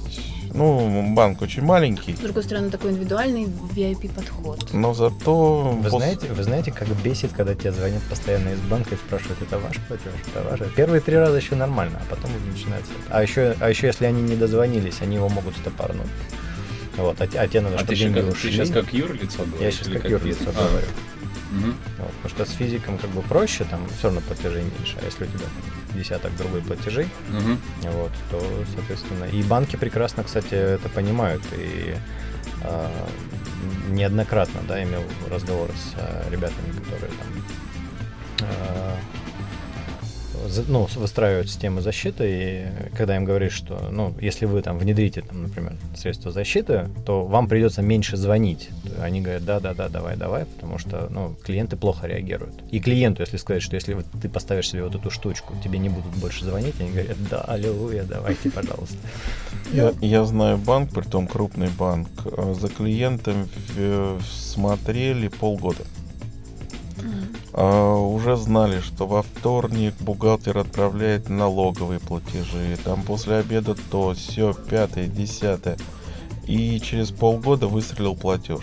ну, 0.54 1.14
банк 1.14 1.42
очень 1.42 1.62
маленький, 1.62 2.14
С 2.14 2.20
другой 2.20 2.42
стороны, 2.42 2.70
такой 2.70 2.92
индивидуальный 2.92 3.44
VIP-подход. 3.44 4.72
но 4.72 4.94
зато... 4.94 5.76
Вы 5.78 5.88
пос- 5.88 5.90
знаете, 5.90 6.28
вы 6.28 6.42
знаете, 6.42 6.72
как 6.72 6.88
бесит, 7.02 7.32
когда 7.32 7.54
тебе 7.54 7.72
звонят 7.72 8.02
постоянно 8.04 8.50
из 8.50 8.60
банка 8.60 8.94
и 8.94 8.98
спрашивают, 8.98 9.42
это 9.42 9.58
ваш 9.58 9.78
платеж, 9.88 10.12
это 10.34 10.42
ваш. 10.48 10.72
Первые 10.74 11.00
три 11.00 11.16
раза 11.16 11.36
еще 11.36 11.54
нормально, 11.54 12.00
а 12.00 12.14
потом 12.14 12.30
уже 12.36 12.46
начинается. 12.46 12.92
А 13.10 13.22
еще, 13.22 13.54
а 13.60 13.68
еще 13.68 13.86
если 13.88 14.06
они 14.06 14.22
не 14.22 14.36
дозвонились, 14.36 15.00
они 15.02 15.16
его 15.16 15.28
могут 15.28 15.54
стопорнуть. 15.56 16.08
Вот, 16.96 17.20
а, 17.20 17.26
те- 17.26 17.38
а 17.38 17.48
тебе 17.48 17.62
надо, 17.62 17.76
А 17.76 17.78
чтобы 17.78 17.92
ты, 17.94 17.98
деньги 17.98 18.14
как, 18.16 18.24
ты 18.26 18.32
ушли. 18.32 18.52
сейчас 18.52 18.70
как 18.70 18.92
юрлицо 18.92 19.44
говоришь? 19.44 19.60
Я 19.62 19.70
сейчас 19.72 19.88
или 19.88 19.98
как 19.98 20.10
юрлицо 20.10 20.44
А, 20.54 20.68
говорю. 20.68 20.86
мгм. 21.52 21.76
Вот, 21.98 22.12
потому 22.22 22.28
что 22.28 22.44
с 22.44 22.56
физиком 22.56 22.98
как 22.98 23.10
бы 23.10 23.22
проще, 23.22 23.64
там 23.64 23.86
все 23.98 24.04
равно 24.08 24.20
платежей 24.20 24.62
меньше. 24.62 24.96
А 25.00 25.04
если 25.04 25.24
у 25.24 25.26
тебя 25.28 25.46
десяток 25.94 26.36
другой 26.36 26.60
платежей, 26.60 27.08
Мгм. 27.30 27.58
вот, 27.82 28.12
то, 28.30 28.42
соответственно, 28.74 29.24
и 29.24 29.42
банки 29.42 29.76
прекрасно, 29.76 30.22
кстати, 30.24 30.54
это 30.54 30.88
понимают. 30.90 31.42
И 31.56 31.94
а, 32.64 32.90
неоднократно, 33.90 34.60
да, 34.68 34.82
имел 34.82 35.02
разговоры 35.30 35.72
с 35.72 35.94
а, 35.96 36.28
ребятами, 36.30 36.70
которые 36.84 37.08
там 37.12 37.44
ну, 40.68 40.88
выстраивают 40.96 41.48
системы 41.48 41.80
защиты, 41.80 42.24
и 42.90 42.96
когда 42.96 43.16
им 43.16 43.24
говоришь, 43.24 43.52
что, 43.52 43.88
ну, 43.90 44.14
если 44.20 44.46
вы 44.46 44.62
там 44.62 44.78
внедрите, 44.78 45.22
там, 45.22 45.42
например, 45.42 45.74
средства 45.96 46.30
защиты, 46.32 46.88
то 47.06 47.24
вам 47.24 47.48
придется 47.48 47.82
меньше 47.82 48.16
звонить. 48.16 48.70
Они 49.00 49.20
говорят, 49.20 49.44
да-да-да, 49.44 49.88
давай, 49.88 50.16
давай, 50.16 50.44
потому 50.44 50.78
что, 50.78 51.08
ну, 51.10 51.34
клиенты 51.44 51.76
плохо 51.76 52.06
реагируют. 52.06 52.54
И 52.70 52.80
клиенту, 52.80 53.22
если 53.22 53.36
сказать, 53.36 53.62
что 53.62 53.76
если 53.76 53.94
вот 53.94 54.06
ты 54.20 54.28
поставишь 54.28 54.68
себе 54.70 54.84
вот 54.84 54.94
эту 54.94 55.10
штучку, 55.10 55.54
тебе 55.62 55.78
не 55.78 55.88
будут 55.88 56.12
больше 56.16 56.44
звонить, 56.44 56.74
они 56.80 56.90
говорят, 56.90 57.16
да, 57.30 57.40
аллилуйя, 57.42 58.04
давайте, 58.04 58.50
пожалуйста. 58.50 58.96
Я, 59.72 59.92
я 60.00 60.24
знаю 60.24 60.58
банк, 60.58 60.90
притом 60.92 61.26
крупный 61.26 61.68
банк. 61.68 62.08
э, 62.24 62.54
За 62.60 62.68
клиентом 62.68 63.48
в- 63.76 64.20
смотрели 64.22 65.28
полгода. 65.28 65.84
А, 67.54 67.94
уже 67.96 68.36
знали, 68.36 68.80
что 68.80 69.06
во 69.06 69.22
вторник 69.22 69.94
бухгалтер 70.00 70.58
отправляет 70.58 71.28
налоговые 71.28 72.00
платежи. 72.00 72.78
Там 72.82 73.02
после 73.02 73.36
обеда 73.36 73.74
то, 73.90 74.14
все, 74.14 74.54
пятое, 74.54 75.06
десятое. 75.06 75.76
И 76.46 76.80
через 76.80 77.10
полгода 77.10 77.66
выстрелил 77.66 78.16
платеж. 78.16 78.60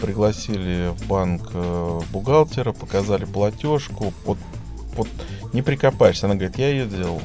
Пригласили 0.00 0.92
в 0.96 1.06
банк 1.08 1.50
э, 1.52 2.00
бухгалтера, 2.12 2.72
показали 2.72 3.24
платежку. 3.24 4.12
Вот, 4.24 4.38
вот 4.96 5.08
не 5.52 5.60
прикопаешься. 5.62 6.26
Она 6.26 6.36
говорит, 6.36 6.56
я 6.56 6.68
ее 6.70 6.86
делал. 6.86 7.20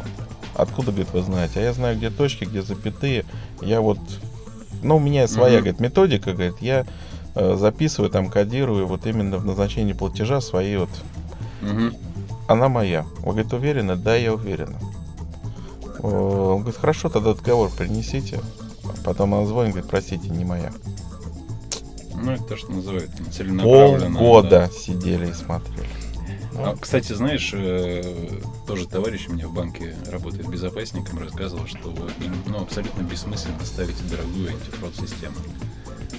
Откуда, 0.56 0.92
говорит, 0.92 1.14
вы 1.14 1.22
знаете? 1.22 1.60
А 1.60 1.64
я 1.64 1.74
знаю, 1.74 1.98
где 1.98 2.10
точки, 2.10 2.46
где 2.46 2.62
запятые. 2.62 3.26
Я 3.62 3.82
вот... 3.82 4.00
Ну, 4.82 4.98
у 4.98 5.00
меня 5.00 5.28
своя, 5.28 5.56
Мгм. 5.56 5.64
говорит, 5.64 5.80
методика, 5.80 6.34
говорит, 6.34 6.56
я 6.62 6.86
записываю, 7.36 8.10
там, 8.10 8.30
кодирую 8.30 8.88
вот 8.88 9.06
именно 9.08 9.38
в 9.38 9.46
назначении 9.46 9.94
платежа 9.94 10.42
свои 10.42 10.78
вот... 10.78 10.90
Мгм. 11.62 11.96
Она 12.48 12.70
моя. 12.70 13.04
Вы, 13.20 13.32
говорит, 13.32 13.54
уверены? 13.54 13.96
Да, 13.96 14.16
я 14.16 14.34
уверена. 14.34 14.78
Э, 16.00 16.08
Он 16.08 16.62
говорит, 16.62 16.80
хорошо, 16.80 17.10
тогда 17.10 17.34
договор 17.34 17.72
принесите. 17.72 18.42
Потом 19.04 19.34
она 19.34 19.46
звонит, 19.46 19.74
говорит, 19.74 19.90
простите, 19.90 20.30
не 20.30 20.46
моя. 20.46 20.72
Ну, 22.16 22.32
это 22.32 22.44
то, 22.44 22.58
что 22.58 22.72
называют 22.72 23.12
целенаправленно. 23.32 24.20
Полгода 24.20 24.50
да. 24.50 24.70
сидели 24.70 25.30
и 25.30 25.34
смотрели. 25.34 25.90
А, 26.56 26.76
кстати, 26.80 27.14
знаешь, 27.14 27.52
э, 27.54 28.40
тоже 28.68 28.88
товарищ 28.88 29.28
у 29.28 29.34
меня 29.34 29.48
в 29.48 29.54
банке 29.54 29.96
работает 30.12 30.48
безопасником, 30.48 31.20
рассказывал, 31.20 31.66
что 31.66 31.94
ну, 32.46 32.62
абсолютно 32.62 33.02
бессмысленно 33.02 33.66
ставить 33.66 33.98
дорогую 34.10 34.50
антифрод-систему. 34.50 35.36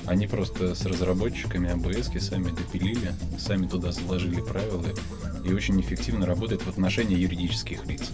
Они 0.07 0.27
просто 0.27 0.75
с 0.75 0.85
разработчиками 0.85 1.71
АБС 1.71 2.11
сами 2.23 2.51
допилили, 2.51 3.15
сами 3.39 3.67
туда 3.67 3.91
заложили 3.93 4.41
правила 4.41 4.85
и 5.45 5.53
очень 5.53 5.81
эффективно 5.81 6.27
работает 6.27 6.63
в 6.63 6.69
отношении 6.69 7.17
юридических 7.19 7.87
лиц. 7.87 8.11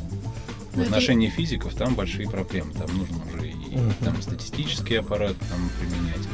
В 0.73 0.77
Ну, 0.77 0.83
это- 0.83 0.91
отношении 0.91 1.29
физиков 1.29 1.75
там 1.75 1.95
большие 1.97 2.31
проблемы. 2.31 2.73
Там 2.75 2.97
нужно 2.97 3.19
уже 3.35 3.49
и 3.49 3.77
Мгм. 3.77 3.93
там, 4.05 4.23
статистический 4.23 5.01
аппарат 5.01 5.37
там, 5.51 5.71
применять, 5.81 6.27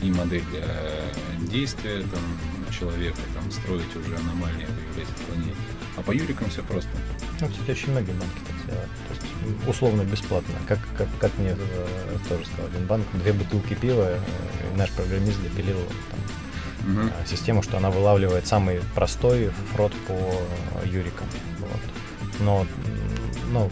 и 0.00 0.10
модель 0.10 0.42
э, 0.54 1.10
действия 1.50 2.00
там, 2.02 2.22
человека, 2.78 3.18
там, 3.34 3.50
строить 3.52 3.94
уже 3.94 4.16
аномалии, 4.16 4.66
выявлять 4.66 5.08
отклонения. 5.14 5.54
А 5.96 6.00
по 6.02 6.12
юрикам 6.12 6.48
все 6.48 6.62
просто. 6.62 6.88
Ну, 7.40 7.48
кстати, 7.48 7.70
очень 7.70 7.90
многие 7.90 8.12
банки 8.12 8.38
условно 9.66 10.02
бесплатно. 10.02 10.54
Как, 10.66 10.78
как, 10.96 11.08
как 11.18 11.36
мне 11.38 11.50
э, 11.50 12.18
тоже 12.28 12.44
сказал 12.46 12.66
один 12.66 12.86
банк, 12.86 13.06
две 13.14 13.32
бутылки 13.32 13.74
пива, 13.74 14.08
э, 14.08 14.18
и 14.72 14.76
наш 14.76 14.90
программист 14.90 15.40
допилил 15.42 15.78
там, 16.10 17.08
э, 17.08 17.26
систему, 17.26 17.62
что 17.62 17.76
она 17.76 17.90
вылавливает 17.90 18.46
самый 18.46 18.80
простой 18.94 19.50
фрод 19.74 19.92
по 20.06 20.86
юрикам. 20.86 21.26
Вот. 21.58 21.80
Но, 22.40 22.66
ну, 23.52 23.70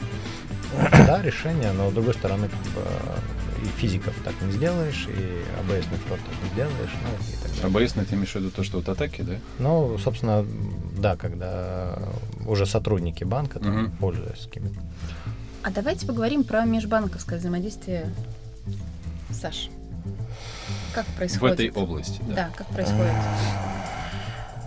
да, 0.93 1.23
решение, 1.23 1.73
но 1.73 1.91
с 1.91 1.93
другой 1.93 2.15
стороны, 2.15 2.49
как 2.49 2.61
бы, 2.73 2.83
э, 2.85 3.65
и 3.65 3.67
физиков 3.81 4.15
так 4.25 4.35
не 4.43 4.53
сделаешь, 4.53 5.07
и 5.09 5.43
АБСный 5.61 5.99
фрод 6.07 6.19
так 6.21 6.43
не 6.43 6.51
сделаешь, 6.51 6.95
ну 7.03 7.11
и 7.11 7.43
так 7.43 7.73
далее. 7.73 7.87
АБС, 7.87 8.09
ты 8.09 8.15
имеешь 8.15 8.33
в 8.33 8.37
виду 8.37 8.51
то, 8.51 8.63
что 8.63 8.79
вот 8.79 8.89
атаки, 8.89 9.23
да? 9.23 9.35
Ну, 9.59 9.99
собственно, 9.99 10.47
да, 10.97 11.17
когда 11.17 11.99
уже 12.51 12.67
сотрудники 12.67 13.23
банка 13.25 13.61
там, 13.61 13.73
Мгм. 13.85 13.91
пользуются 13.99 14.49
какими-то 14.49 14.81
А 15.63 15.71
давайте 15.71 16.07
поговорим 16.07 16.43
про 16.43 16.65
межбанковское 16.65 17.39
взаимодействие. 17.39 18.11
Саш, 19.31 19.69
как 20.95 21.07
В 21.07 21.15
происходит? 21.15 21.61
этой 21.61 21.71
области, 21.71 22.21
да. 22.27 22.35
Да, 22.35 22.51
как 22.57 22.67
происходит? 22.69 23.13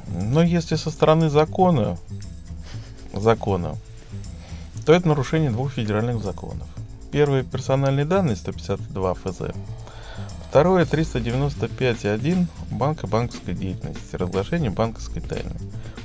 Но 0.08 0.42
если 0.44 0.76
со 0.76 0.92
стороны 0.92 1.30
закона, 1.30 1.98
закона, 3.14 3.76
то 4.86 4.94
это 4.94 5.08
нарушение 5.08 5.50
двух 5.52 5.74
федеральных 5.74 6.24
законов. 6.24 6.68
Первый 7.12 7.44
персональные 7.44 8.06
данные 8.06 8.36
152 8.36 9.14
ФЗ. 9.16 9.42
Второе 10.50 10.86
395.1 10.86 12.46
банка 12.70 13.08
банковской 13.08 13.56
деятельности, 13.56 14.16
разглашение 14.16 14.70
банковской 14.70 15.22
тайны. 15.22 15.52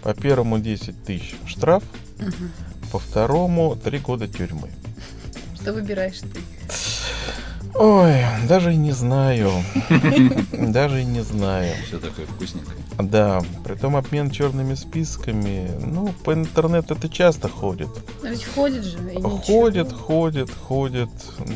По 0.02 0.14
первому 0.14 0.58
10 0.58 1.04
тысяч 1.04 1.34
штраф, 1.46 1.82
Мгм. 2.18 2.50
по 2.92 2.98
второму 2.98 3.76
3 3.76 3.98
года 3.98 4.28
тюрьмы. 4.28 4.70
Что 5.60 5.72
выбираешь 5.72 6.20
ты? 6.20 6.40
Ой, 7.74 8.24
даже 8.48 8.72
и 8.72 8.76
не 8.76 8.90
знаю. 8.92 9.52
Даже 10.52 11.02
и 11.02 11.04
не 11.04 11.20
знаю. 11.22 11.72
Все 11.86 11.98
такое 11.98 12.26
вкусненькое. 12.26 12.76
Да, 12.98 13.40
притом 13.62 13.94
обмен 13.94 14.30
черными 14.32 14.74
списками, 14.74 15.70
ну, 15.84 16.12
по 16.24 16.32
интернету 16.34 16.94
это 16.96 17.08
часто 17.08 17.48
ходит. 17.48 17.88
Но 18.22 18.30
ведь 18.30 18.44
ходит 18.44 18.82
же. 18.84 18.98
Ходит, 19.22 19.92
ходит, 19.92 20.50
ходит, 20.50 21.10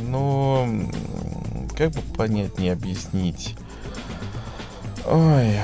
но 0.09 0.69
как 1.77 1.91
бы 1.91 2.01
понять, 2.17 2.57
не 2.59 2.69
объяснить. 2.69 3.57
Ой, 5.07 5.57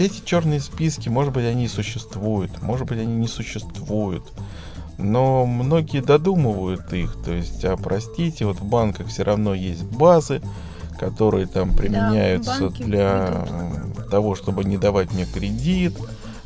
все 0.00 0.06
эти 0.06 0.24
черные 0.24 0.60
списки, 0.60 1.10
может 1.10 1.34
быть, 1.34 1.44
они 1.44 1.66
и 1.66 1.68
существуют, 1.68 2.62
может 2.62 2.86
быть, 2.86 2.98
они 2.98 3.16
не 3.16 3.28
существуют. 3.28 4.24
Но 4.96 5.44
многие 5.44 6.00
додумывают 6.00 6.90
их, 6.94 7.16
то 7.22 7.32
есть, 7.32 7.62
а 7.66 7.76
простите, 7.76 8.46
вот 8.46 8.60
в 8.60 8.64
банках 8.64 9.08
все 9.08 9.24
равно 9.24 9.52
есть 9.52 9.82
базы, 9.82 10.40
которые 10.98 11.46
там 11.46 11.76
применяются 11.76 12.60
банки 12.60 12.82
для 12.82 13.44
э, 13.46 14.08
того, 14.10 14.36
чтобы 14.36 14.64
не 14.64 14.78
давать 14.78 15.12
мне 15.12 15.26
кредит. 15.26 15.98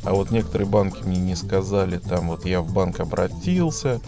А 0.03 0.11
вот 0.13 0.31
некоторые 0.31 0.67
банки 0.67 1.03
мне 1.05 1.21
не 1.21 1.35
сказали, 1.35 1.97
там 1.97 2.27
вот 2.27 2.45
я 2.45 2.59
в 2.59 2.73
банк 2.73 2.99
обратился, 2.99 4.01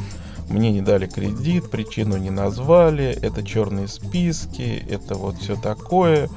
мне 0.49 0.73
не 0.73 0.81
дали 0.81 1.07
кредит, 1.07 1.69
причину 1.69 2.17
не 2.17 2.31
назвали, 2.31 3.17
это 3.21 3.43
черные 3.43 3.87
списки, 3.87 4.85
это 4.89 5.15
вот 5.15 5.37
все 5.37 5.55
такое. 5.55 6.27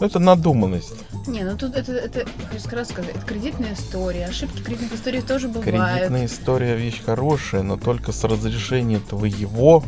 Ну, 0.00 0.06
это 0.06 0.18
надуманность. 0.18 0.94
Не, 1.26 1.44
ну 1.44 1.56
тут 1.56 1.76
это, 1.76 1.92
это, 1.92 2.26
хочу 2.50 2.68
сразу 2.68 2.92
сказать, 2.92 3.14
это 3.16 3.24
кредитная 3.24 3.74
история. 3.74 4.26
Ошибки 4.26 4.62
кредитных 4.62 4.94
историй 4.94 5.22
тоже 5.22 5.48
бывают. 5.48 5.64
Кредитная 5.64 6.26
история 6.26 6.76
вещь 6.76 7.02
хорошая, 7.04 7.62
но 7.62 7.76
только 7.76 8.12
с 8.12 8.24
разрешения 8.24 8.98
твоего 8.98 9.84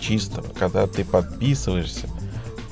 чистого, 0.00 0.46
когда 0.58 0.86
ты 0.86 1.04
подписываешься 1.04 2.08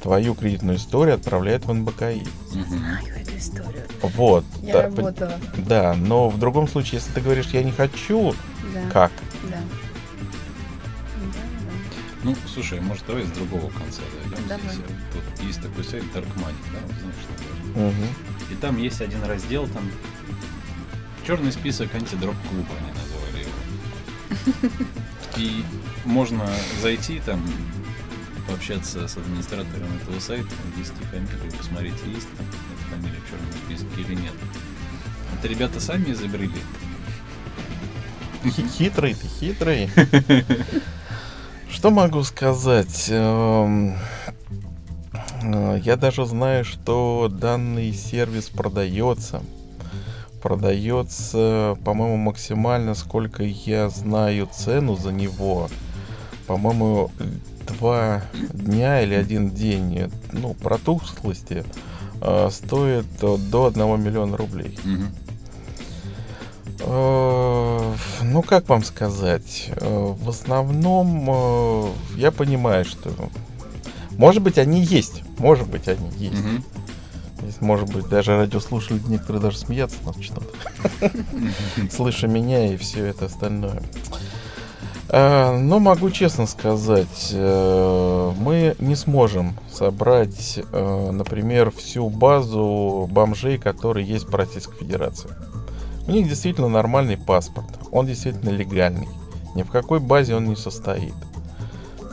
твою 0.03 0.35
кредитную 0.35 0.79
историю 0.79 1.15
отправляют 1.15 1.65
в 1.65 1.73
НБКИ. 1.73 2.27
Мгм. 2.53 2.69
Знаю 2.69 3.07
эту 3.17 3.37
историю. 3.39 3.83
Вот. 4.03 4.45
Я 4.61 4.73
да, 4.73 4.83
работала. 4.83 5.33
да, 5.57 5.95
но 5.95 6.29
в 6.29 6.39
другом 6.39 6.69
случае, 6.69 6.99
если 7.01 7.13
ты 7.13 7.21
говоришь, 7.21 7.47
я 7.53 7.63
не 7.63 7.71
хочу, 7.71 8.35
Да. 8.75 8.81
как? 8.93 9.13
Ну, 12.25 12.37
слушай, 12.53 12.81
может, 12.81 13.05
давай 13.07 13.25
с 13.25 13.31
другого 13.31 13.71
конца 13.71 14.01
зайдем. 14.23 14.49
Давай. 14.49 14.75
Здесь, 14.75 14.87
Тут 15.13 15.47
есть 15.47 15.63
такой 15.63 15.85
сайт 15.85 16.05
Dark 16.15 16.29
Money, 16.37 16.55
да, 16.73 16.79
вот 16.87 16.97
знаешь, 17.01 17.27
такое? 17.37 17.89
Мгм. 17.89 18.07
И 18.51 18.55
там 18.57 18.77
есть 18.79 19.01
один 19.01 19.25
раздел, 19.25 19.67
там 19.69 19.91
черный 21.27 21.51
список 21.53 21.95
антидроп 21.95 22.37
клуба, 22.49 22.69
они 22.79 22.93
назвали 22.93 23.41
его. 23.43 24.71
И 25.37 25.65
можно 26.05 26.49
зайти 26.81 27.21
там, 27.25 27.43
пообщаться 28.47 29.09
с 29.09 29.17
администратором 29.17 29.89
этого 30.03 30.21
сайта, 30.21 30.49
ввести 30.77 31.03
фамилию, 31.11 31.53
посмотреть, 31.59 31.95
есть 32.07 32.29
там 32.37 32.47
эта 32.47 32.95
фамилия 32.97 33.21
в 33.21 33.31
черном 33.31 33.53
списке 33.87 34.01
или 34.03 34.21
нет. 34.21 34.35
Это 35.39 35.49
ребята 35.49 35.81
сами 35.81 36.13
изобрели. 36.13 36.61
Хи- 38.45 38.69
Хитрый 38.69 39.15
ты, 39.15 39.27
хитрый. 39.27 39.91
Что 41.83 41.91
могу 41.91 42.23
сказать? 42.23 43.07
Эм, 43.09 43.97
э, 45.43 45.81
Я 45.83 45.97
даже 45.97 46.25
знаю, 46.27 46.65
что 46.65 47.29
данный 47.29 47.93
сервис 47.93 48.51
продается. 48.51 49.43
Продается, 50.41 51.77
по-моему, 51.85 52.19
максимально, 52.19 52.95
сколько 52.95 53.43
я 53.43 53.89
знаю 53.89 54.49
цену 54.53 54.95
за 54.95 55.11
него. 55.11 55.69
По-моему, 56.47 57.11
два 57.67 58.23
дня 58.53 59.03
или 59.03 59.15
один 59.15 59.51
день, 59.51 59.99
э, 59.99 60.09
ну, 60.31 60.55
протухлости 60.55 61.65
э, 62.21 62.49
стоит 62.53 63.07
до 63.19 63.67
1 63.67 64.01
миллиона 64.01 64.37
рублей. 64.37 64.79
Мгм. 64.85 65.09
Э, 66.85 67.95
Ну, 68.23 68.43
как 68.43 68.69
вам 68.69 68.83
сказать? 68.85 69.71
Э, 69.77 70.15
В 70.19 70.29
основном 70.29 71.27
э, 71.29 71.91
я 72.17 72.31
понимаю, 72.31 72.85
что... 72.85 73.11
Может 74.13 74.43
быть, 74.43 74.59
они 74.59 74.83
есть. 74.83 75.23
Может 75.39 75.69
быть, 75.69 75.89
они 75.89 76.11
есть. 76.17 76.35
Может 77.61 77.93
быть, 77.93 78.09
даже 78.09 78.37
радиослушатели 78.37 79.01
некоторые 79.09 79.43
даже 79.43 79.59
смеяться 79.59 79.97
начнут. 80.05 80.45
Слыша 81.91 82.29
меня 82.29 82.73
и 82.73 82.77
все 82.77 83.07
это 83.07 83.27
остальное. 83.27 83.83
Но 85.11 85.79
могу 85.79 86.11
честно 86.11 86.47
сказать, 86.47 87.29
мы 87.33 88.77
не 88.79 88.95
сможем 88.97 89.59
собрать, 89.71 90.59
например, 90.73 91.71
всю 91.71 92.09
базу 92.09 93.09
бомжей, 93.11 93.59
которые 93.59 94.07
есть 94.07 94.27
в 94.27 94.35
Российской 94.35 94.79
Федерации. 94.79 95.29
У 96.07 96.11
них 96.11 96.29
действительно 96.29 96.69
нормальный 96.69 97.17
паспорт, 97.17 97.69
он 97.91 98.07
действительно 98.07 98.51
легальный. 98.51 99.09
Ни 99.55 99.63
в 99.63 99.71
какой 99.71 100.01
базе 100.01 100.35
он 100.35 100.49
не 100.49 100.57
состоит. 100.57 101.15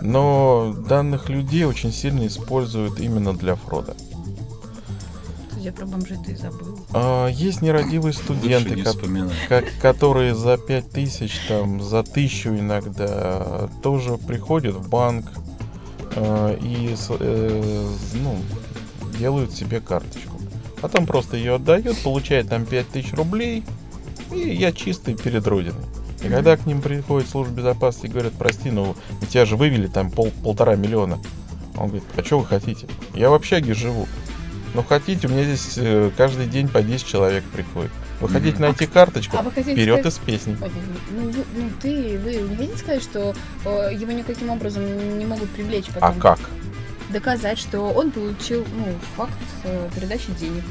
Но 0.01 0.74
данных 0.88 1.29
людей 1.29 1.65
очень 1.65 1.91
сильно 1.91 2.25
используют 2.27 3.00
именно 3.00 3.34
для 3.36 3.55
фрода. 3.55 3.96
да. 3.98 5.60
Я 5.60 5.74
про 5.74 5.86
бомжей 5.86 6.17
ты 6.25 6.38
забыл. 6.38 6.79
А, 6.93 7.27
Есть 7.27 7.62
нерадивые 7.62 8.13
студенты, 8.13 8.75
не 8.75 8.84
ко- 8.84 8.91
ко- 9.49 9.65
которые 9.82 10.34
за 10.36 10.58
5000, 10.58 11.47
там, 11.49 11.82
за 11.84 12.02
1000 12.04 12.58
иногда 12.60 13.69
тоже 13.84 14.17
приходят 14.17 14.75
в 14.75 14.88
банк 14.89 15.25
э, 16.15 16.58
и 16.62 16.95
с- 16.95 17.08
э, 17.19 17.89
ну, 18.23 18.38
делают 19.17 19.52
себе 19.52 19.82
карточку. 19.82 20.39
Потом 20.82 21.06
просто 21.06 21.36
ее 21.36 21.56
отдают, 21.56 21.97
получает 22.04 22.47
там 22.49 22.65
5000 22.65 23.13
рублей, 23.13 23.65
и 24.31 24.53
я 24.55 24.71
чистый 24.71 25.15
перед 25.15 25.45
родиной. 25.47 25.83
И 26.23 26.27
когда 26.27 26.57
к 26.57 26.65
ним 26.65 26.81
приходит 26.81 27.29
служба 27.29 27.53
безопасности 27.53 28.07
и 28.07 28.09
говорят, 28.09 28.33
прости, 28.33 28.71
ну 28.71 28.95
тебя 29.29 29.45
же 29.45 29.55
вывели 29.55 29.87
там 29.87 30.11
пол, 30.11 30.31
полтора 30.43 30.75
миллиона. 30.75 31.17
Он 31.77 31.87
говорит, 31.87 32.03
а 32.17 32.23
что 32.23 32.39
вы 32.39 32.45
хотите? 32.45 32.87
Я 33.13 33.29
в 33.29 33.33
общаге 33.33 33.73
живу. 33.73 34.07
Ну 34.73 34.83
хотите, 34.83 35.27
у 35.27 35.31
меня 35.31 35.43
здесь 35.45 35.75
э, 35.77 36.11
каждый 36.17 36.45
день 36.47 36.67
по 36.67 36.81
10 36.83 37.05
человек 37.07 37.43
приходит. 37.45 37.91
Вы 38.19 38.27
хотите 38.27 38.59
найти 38.59 38.85
карточку? 38.85 39.37
А 39.37 39.43
хотите 39.43 39.71
Вперед 39.71 39.99
сказать- 40.01 40.19
из 40.19 40.25
песни. 40.25 40.57
Ну, 41.11 41.29
вы- 41.31 41.45
ну, 41.55 41.69
ты, 41.81 42.19
вы 42.19 42.35
не 42.49 42.55
хотите 42.57 42.77
сказать, 42.77 43.01
что 43.03 43.33
э, 43.65 43.93
его 43.93 44.11
никаким 44.11 44.49
образом 44.49 45.17
не 45.17 45.25
могут 45.25 45.49
привлечь 45.51 45.85
А 45.95 45.99
потом? 46.01 46.19
как? 46.19 46.39
Доказать, 47.11 47.57
что 47.57 47.79
он 47.81 48.11
получил, 48.11 48.65
ну, 48.75 48.93
факт 49.15 49.31
э, 49.63 49.89
передачи 49.95 50.31
денег. 50.39 50.63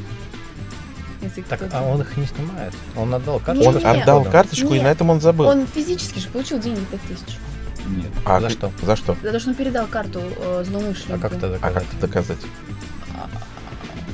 Если 1.20 1.42
Так, 1.42 1.59
кто-то- 1.59 1.78
а 1.78 1.83
он 1.83 2.00
их 2.00 2.16
не 2.16 2.26
снимает. 2.26 2.72
Он 2.96 3.12
отдал 3.12 3.40
карточку. 3.40 3.70
Он 3.70 3.76
не, 3.78 3.85
не. 3.85 4.02
отдал 4.02 4.24
Да. 4.24 4.31
карточку, 4.31 4.68
и 4.68 4.74
Нет. 4.74 4.83
на 4.85 4.87
этом 4.88 5.11
он 5.11 5.20
забыл. 5.20 5.46
Он 5.48 5.66
физически 5.66 6.20
же 6.20 6.28
получил 6.28 6.61
деньги 6.61 6.81
5000. 6.90 7.37
Нет. 7.88 8.11
А 8.24 8.40
За 8.40 8.46
ты- 8.48 8.52
что? 8.52 8.72
За 8.83 8.96
что? 8.96 9.16
За 9.22 9.33
то, 9.33 9.40
что 9.40 9.50
он 9.50 9.54
передал 9.57 9.87
карту 9.87 10.20
э, 10.20 10.61
А 10.61 10.64
злоумышленнику. 10.64 11.20
как 11.20 11.33
это 11.33 11.46
А 11.46 11.50
доказать? 11.50 11.74
как 11.74 11.83
это 11.94 12.00
доказать? 12.07 12.38
А, 13.16 13.28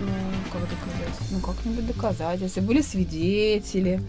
Ну, 0.01 0.11
как 0.53 0.62
доказать? 0.62 1.31
Ну, 1.31 1.40
как-нибудь 1.40 1.87
доказать. 1.87 2.40
Если 2.40 2.61
были 2.61 2.81
свидетели, 2.83 4.01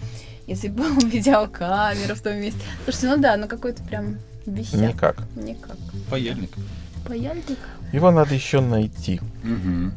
если 0.47 0.67
была 0.69 0.87
видеокамера 1.03 2.15
в 2.15 2.21
том 2.21 2.35
месте. 2.37 2.59
Слушайте, 2.85 3.07
ну 3.09 3.17
да, 3.17 3.37
ну 3.37 3.47
какой-то 3.47 3.83
прям 3.83 4.19
висяк. 4.45 4.79
Никак. 4.79 5.17
Никак. 5.35 5.77
Паяльник. 6.09 6.51
Паяльник? 7.07 7.57
Его 7.91 8.11
надо 8.11 8.33
еще 8.35 8.61
найти. 8.61 9.19
Мгм. 9.43 9.93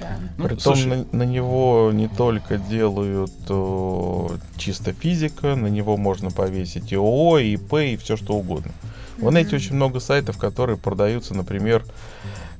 Да. 0.00 0.18
Ну, 0.38 0.46
Притом 0.46 0.76
слушай, 0.76 0.86
на, 0.86 1.18
на 1.18 1.22
него 1.24 1.90
не 1.92 2.08
только 2.08 2.56
делают 2.56 3.32
о, 3.50 4.32
чисто 4.56 4.92
физика, 4.92 5.54
на 5.56 5.66
него 5.66 5.96
можно 5.96 6.30
повесить 6.30 6.92
и 6.92 6.96
ООО, 6.96 7.38
и 7.38 7.54
ИП, 7.54 7.74
и 7.74 7.96
все 7.96 8.16
что 8.16 8.34
угодно. 8.34 8.72
В 9.18 9.24
Рунете 9.24 9.48
Мгм. 9.48 9.56
очень 9.56 9.74
много 9.76 10.00
сайтов, 10.00 10.38
которые 10.38 10.76
продаются, 10.78 11.34
например, 11.34 11.84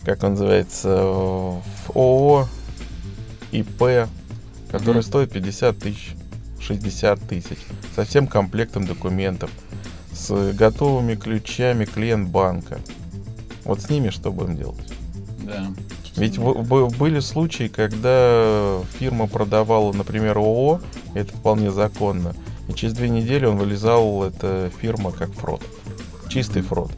как 0.04 0.22
он 0.22 0.30
называется, 0.32 0.88
э, 0.88 1.02
в 1.86 1.96
ООО, 1.96 2.46
ИП, 3.52 4.08
который 4.70 4.96
Мгм. 4.98 5.02
стоит 5.02 5.32
50 5.32 5.78
тысяч, 5.78 6.14
60 6.60 7.20
тысяч, 7.26 7.58
со 7.96 8.04
всем 8.04 8.26
комплектом 8.26 8.86
документов, 8.86 9.50
с 10.12 10.52
готовыми 10.52 11.14
ключами 11.14 11.86
клиент 11.86 12.28
банка. 12.28 12.78
Вот 13.64 13.80
с 13.80 13.88
ними 13.88 14.10
что 14.10 14.30
будем 14.30 14.56
делать? 14.56 14.92
Да. 15.38 15.66
Ведь 16.16 16.38
в- 16.38 16.62
в- 16.62 16.96
были 16.98 17.18
случаи, 17.20 17.68
когда 17.68 18.80
фирма 18.98 19.26
продавала, 19.26 19.92
например, 19.92 20.38
ООО, 20.38 20.80
это 21.14 21.32
вполне 21.36 21.72
законно, 21.72 22.34
и 22.68 22.72
через 22.72 22.94
две 22.94 23.08
недели 23.08 23.46
он 23.46 23.56
вылезал, 23.56 24.22
эта 24.24 24.70
фирма, 24.80 25.10
как 25.12 25.32
фрод. 25.32 25.62
Чистый 26.28 26.62
фрод. 26.62 26.92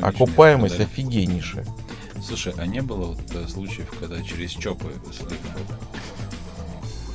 Ну, 0.00 0.06
Окупаемость 0.06 0.78
да. 0.78 0.84
офигеннейшая. 0.84 1.66
Слушай, 2.22 2.54
а 2.56 2.66
не 2.66 2.80
было 2.80 3.06
вот 3.06 3.20
э, 3.34 3.46
случаев, 3.48 3.92
когда 3.98 4.22
через 4.22 4.50
ЧОПы 4.50 4.86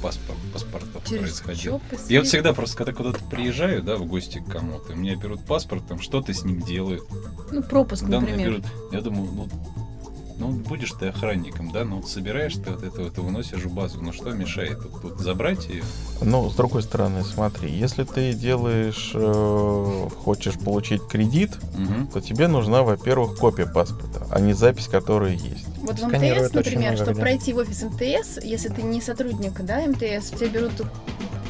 паспорт, 0.02 0.38
паспортов 0.54 1.04
Через 1.08 1.22
происходил? 1.42 1.80
чопы 1.90 1.98
Я 2.10 2.20
вот 2.20 2.28
всегда 2.28 2.54
просто, 2.54 2.78
когда 2.78 2.94
куда-то 2.94 3.24
приезжаю, 3.26 3.82
да, 3.82 3.98
в 3.98 4.06
гости 4.06 4.40
к 4.40 4.52
кому-то, 4.52 4.94
меня 4.94 5.16
берут 5.16 5.44
паспорт, 5.46 5.88
там 5.88 6.00
что-то 6.00 6.34
с 6.34 6.44
ним 6.44 6.62
делают. 6.62 7.04
Ну, 7.52 7.64
пропуск, 7.64 8.04
Данные 8.04 8.20
например. 8.32 8.50
берут. 8.52 8.66
Я 8.92 9.02
думаю, 9.02 9.32
ну, 9.32 9.48
ну 10.38 10.50
будешь 10.52 10.92
ты 10.92 11.08
охранником, 11.08 11.72
да, 11.72 11.84
ну 11.84 11.98
вот 11.98 12.10
собираешь 12.10 12.54
ты 12.54 12.72
вот 12.72 12.84
это 12.84 13.02
вот 13.04 13.18
и 13.18 13.22
выносишь 13.22 13.64
в 13.64 13.74
базу, 13.74 14.02
ну 14.02 14.12
что 14.12 14.32
мешает 14.32 14.82
тут, 14.82 15.02
тут 15.02 15.20
забрать 15.20 15.68
ее? 15.70 15.84
Но, 16.22 16.50
с 16.50 16.56
другой 16.56 16.82
стороны, 16.82 17.24
смотри, 17.24 17.72
если 17.72 18.04
ты 18.04 18.34
делаешь, 18.34 19.12
э, 19.14 20.08
хочешь 20.24 20.58
получить 20.58 21.02
кредит, 21.08 21.52
Мгм. 21.76 22.08
то 22.08 22.22
тебе 22.22 22.48
нужна, 22.48 22.84
во-первых, 22.84 23.38
копия 23.38 23.66
паспорта, 23.66 24.28
а 24.30 24.40
не 24.40 24.54
запись, 24.54 24.88
которая 24.88 25.34
есть. 25.34 25.66
Вот 25.82 26.00
в 26.00 26.08
МТС, 26.08 26.54
например, 26.54 26.92
много 26.94 27.04
чтобы 27.04 27.20
пройти 27.20 27.54
в 27.54 27.58
офис 27.58 27.84
МТС, 27.84 28.44
если 28.44 28.70
ты 28.70 28.82
не 28.82 29.02
сотрудник, 29.02 29.54
да, 29.62 29.86
МТС, 29.86 30.32
тебе 30.32 30.48
берут 30.48 30.72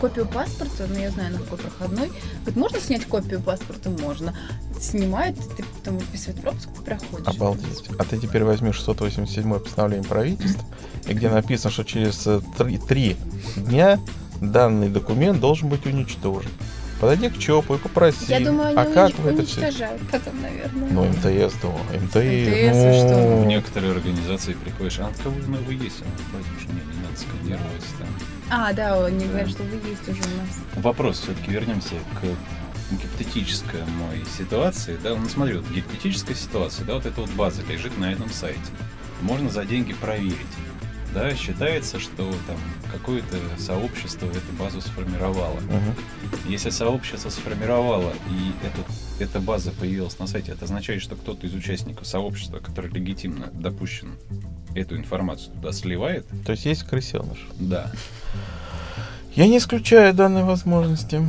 копию 0.07 0.27
паспорта, 0.27 0.85
ну, 0.87 0.99
я 0.99 1.09
знаю, 1.09 1.33
на 1.33 1.39
какой 1.39 1.57
проходной. 1.57 2.11
Говорит, 2.41 2.55
можно 2.55 2.79
снять 2.79 3.05
копию 3.05 3.41
паспорта? 3.41 3.89
Можно. 3.89 4.35
Снимают, 4.79 5.35
ты 5.57 5.63
потом 5.63 5.97
выписывают 5.97 6.41
пропуск, 6.41 6.69
ты 6.75 6.81
проходишь. 6.83 7.27
Обалдеть. 7.27 7.89
А 7.97 8.03
ты 8.03 8.19
теперь 8.19 8.43
возьми 8.43 8.71
687 8.71 9.59
постановление 9.59 10.07
правительства, 10.07 10.63
и 11.07 11.13
где 11.13 11.29
написано, 11.29 11.71
что 11.71 11.83
через 11.83 12.27
э, 12.27 12.39
три, 12.55 12.77
три 12.77 13.17
дня 13.55 13.99
данный 14.41 14.89
документ 14.89 15.39
должен 15.39 15.69
быть 15.69 15.87
уничтожен. 15.87 16.51
Подойди 17.05 17.29
к 17.29 17.37
ЧОПу 17.37 17.75
и 17.75 17.77
попроси. 17.77 18.25
Я 18.29 18.39
думаю, 18.39 18.69
они 18.69 18.77
а 18.77 18.85
как 18.91 19.19
вы 19.19 19.29
это 19.29 19.45
все? 19.45 19.71
потом, 20.11 20.41
наверное. 20.41 20.89
Ну, 20.89 21.03
МТС, 21.05 21.53
да. 21.61 21.69
МТС. 21.99 22.15
МТС, 22.15 22.77
вы 22.81 22.93
что? 22.95 23.15
ну, 23.19 23.43
В 23.43 23.45
некоторые 23.45 23.91
организации 23.91 24.53
приходишь, 24.53 24.97
а 24.99 25.05
от 25.07 25.17
кого 25.19 25.35
вы 25.35 25.57
вы 25.59 25.73
есть? 25.73 26.01
Говорит, 26.31 26.47
не, 26.67 26.95
не 26.95 27.03
надо 27.03 27.15
сканировать 27.15 27.85
там. 27.99 28.07
А, 28.49 28.73
да, 28.73 29.05
они 29.05 29.19
Да. 29.19 29.25
говорят, 29.27 29.49
что 29.49 29.61
вы 29.61 29.87
есть 29.87 30.01
уже 30.09 30.19
у 30.19 30.37
нас. 30.37 30.83
Вопрос, 30.83 31.19
все-таки 31.19 31.51
вернемся 31.51 31.93
к 32.19 32.95
гипотетической 32.95 33.81
моей 34.09 34.25
ситуации. 34.25 34.97
Да, 35.03 35.15
ну 35.15 35.29
смотри, 35.29 35.57
вот 35.57 35.69
гипотетическая 35.69 36.35
ситуация, 36.35 36.85
да, 36.85 36.95
вот 36.95 37.05
эта 37.05 37.21
вот 37.21 37.29
база 37.31 37.61
лежит 37.69 37.95
на 37.99 38.11
этом 38.11 38.31
сайте. 38.31 38.59
можно 39.21 39.51
за 39.51 39.63
деньги 39.63 39.93
проверить. 39.93 40.35
Да, 41.15 41.33
считается, 41.33 41.97
что 41.97 42.29
там 42.45 42.57
какое-то 42.91 43.37
сообщество 43.57 44.25
эту 44.27 44.51
базу 44.59 44.81
сформировало. 44.81 45.55
Мгм. 45.61 45.95
Если 46.45 46.69
сообщество 46.71 47.29
сформировало 47.29 48.11
и 48.29 48.51
эту, 48.67 48.83
эта 49.23 49.39
база 49.39 49.71
появилась 49.71 50.19
на 50.19 50.27
сайте, 50.27 50.51
это 50.51 50.65
означает, 50.65 51.01
что 51.01 51.15
кто-то 51.15 51.47
из 51.47 51.53
участников 51.53 52.05
сообщества, 52.05 52.59
который 52.59 52.91
легитимно 52.91 53.47
допущен 53.53 54.15
эту 54.75 54.97
информацию 54.97 55.53
туда 55.55 55.71
сливает. 55.71 56.25
То 56.45 56.51
есть 56.51 56.65
есть 56.65 56.83
крысеныш. 56.83 57.47
Да. 57.61 57.89
Я 59.35 59.47
не 59.47 59.57
исключаю 59.59 60.13
данной 60.13 60.43
возможности. 60.43 61.21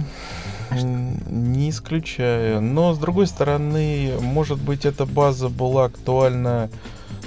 М, 0.73 1.17
Не 1.55 1.71
исключаю. 1.71 2.61
Но, 2.61 2.93
с 2.93 2.99
другой 2.99 3.29
стороны, 3.29 4.15
может 4.21 4.59
быть, 4.59 4.85
эта 4.85 5.07
база 5.07 5.49
была 5.49 5.85
актуальна, 5.85 6.71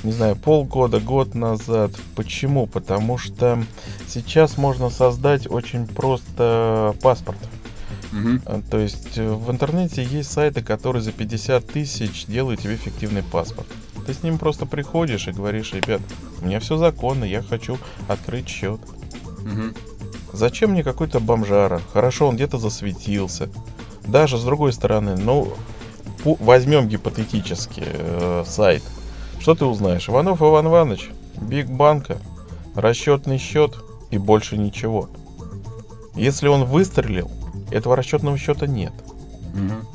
не 0.04 0.12
знаю, 0.12 0.36
полгода, 0.36 1.00
год 1.00 1.36
назад. 1.36 1.92
Почему? 2.16 2.68
Потому 2.68 3.18
что 3.18 3.64
сейчас 4.08 4.58
можно 4.58 4.90
создать 4.90 5.50
очень 5.50 5.88
просто 5.88 6.96
паспорт. 7.02 7.38
А, 8.46 8.62
То 8.70 8.80
есть 8.80 9.18
э, 9.18 9.30
в 9.30 9.52
интернете 9.52 10.04
есть 10.04 10.32
сайты, 10.32 10.62
которые 10.62 11.02
за 11.02 11.12
50 11.12 11.66
тысяч 11.68 12.26
делают 12.26 12.62
тебе 12.62 12.76
фиктивный 12.76 13.24
паспорт. 13.24 13.68
Ты 14.06 14.14
с 14.14 14.24
ним 14.24 14.40
просто 14.40 14.66
приходишь 14.66 15.28
и 15.28 15.32
говоришь, 15.32 15.74
ребят, 15.74 16.02
у 16.42 16.46
меня 16.46 16.60
все 16.60 16.78
законно, 16.78 17.24
я 17.24 17.44
хочу 17.44 17.78
открыть 18.08 18.48
счет. 18.48 18.80
Мгм. 19.44 19.76
Зачем 20.34 20.72
мне 20.72 20.84
какой-то 20.84 21.20
бомжара? 21.20 21.82
Хорошо, 21.94 22.28
он 22.28 22.36
где-то 22.36 22.58
засветился. 22.58 23.50
Даже 24.08 24.38
с 24.38 24.44
другой 24.44 24.74
стороны, 24.74 25.16
ну, 25.16 25.54
возьмем 26.24 26.88
гипотетически 26.88 27.84
э, 27.86 28.44
сайт. 28.48 28.84
Что 29.40 29.56
ты 29.56 29.66
узнаешь? 29.66 30.10
Иванов 30.10 30.42
Иван 30.42 30.68
Иванович, 30.68 31.10
Биг 31.42 31.68
Банка, 31.68 32.18
расчетный 32.76 33.38
счет 33.38 33.78
и 34.12 34.18
больше 34.18 34.58
ничего. 34.58 35.10
Если 36.16 36.48
он 36.48 36.66
выстрелил, 36.66 37.32
этого 37.72 37.96
расчетного 37.96 38.38
счета 38.38 38.68
нет. 38.68 38.94
Мгм. 39.54 39.86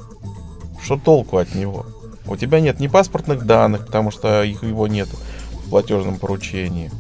Что 0.83 0.97
толку 0.99 1.37
от 1.37 1.55
него? 1.55 1.87
У 2.27 2.37
тебя 2.37 2.61
нет 2.61 2.81
ни 2.81 2.87
паспортных 2.87 3.45
данных, 3.45 3.87
потому 3.87 4.11
что 4.11 4.43
их 4.43 4.63
его 4.63 4.87
нет 4.87 5.09
в 5.09 5.71
платежном 5.71 6.19
поручении, 6.19 6.91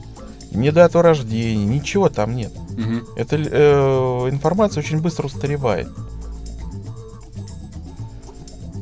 ни 0.51 0.71
дату 0.71 1.03
рождения, 1.03 1.65
ничего 1.65 2.09
там 2.09 2.37
нет. 2.37 2.53
Мгм. 2.77 3.07
Эта 3.17 3.37
э, 3.37 4.29
информация 4.31 4.83
очень 4.83 5.01
быстро 5.01 5.27
устаревает. 5.27 5.89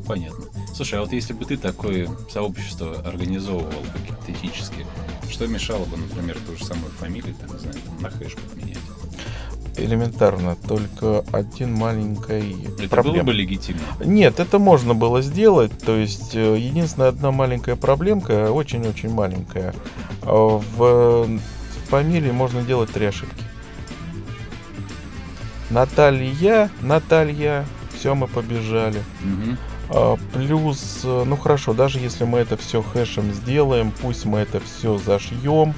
Понятно. 0.07 0.44
Слушай, 0.74 0.98
а 0.98 1.02
вот 1.02 1.12
если 1.12 1.32
бы 1.32 1.44
ты 1.44 1.56
такое 1.56 2.08
сообщество 2.30 2.96
организовывал 3.04 3.70
гипотетически, 4.06 4.87
что 5.30 5.46
мешало 5.46 5.85
бы, 5.85 5.96
например, 5.96 6.38
ту 6.46 6.56
же 6.56 6.64
самую 6.64 6.90
фамилию, 6.92 7.35
там, 7.35 7.54
не 7.54 7.58
знаю, 7.61 7.76
там, 7.85 8.02
на 8.02 8.11
хэш 8.11 8.35
подменять? 8.35 8.78
Элементарно, 9.76 10.56
только 10.68 11.24
один 11.32 11.72
маленький 11.74 12.66
Это 12.78 12.88
проблема. 12.88 13.18
было 13.18 13.24
бы 13.26 13.32
легитимно? 13.32 13.80
Нет, 14.04 14.38
это 14.38 14.58
можно 14.58 14.94
было 14.94 15.22
сделать. 15.22 15.72
То 15.78 15.96
есть, 15.96 16.35
э, 16.35 16.58
единственная 16.58 17.08
одна 17.08 17.30
маленькая 17.32 17.76
проблемка, 17.76 18.50
очень-очень 18.52 19.11
маленькая. 19.11 19.74
А 20.22 20.58
В 20.76 21.26
фамилии 21.88 22.30
можно 22.30 22.62
делать 22.62 22.90
три 22.90 23.06
ошибки. 23.06 23.42
Наталья, 25.70 26.70
Наталья, 26.82 27.64
все, 27.98 28.14
мы 28.14 28.26
побежали. 28.28 29.02
Мгм. 29.22 29.56
А, 29.94 30.16
Плюс, 30.33 31.00
э, 31.05 31.24
ну 31.26 31.37
хорошо, 31.37 31.74
даже 31.74 31.98
если 31.98 32.24
мы 32.24 32.38
это 32.38 32.57
все 32.57 32.83
хэшем 32.83 33.33
сделаем, 33.33 33.92
пусть 34.00 34.24
мы 34.24 34.38
это 34.38 34.61
все 34.61 34.96
зашьем, 34.96 35.74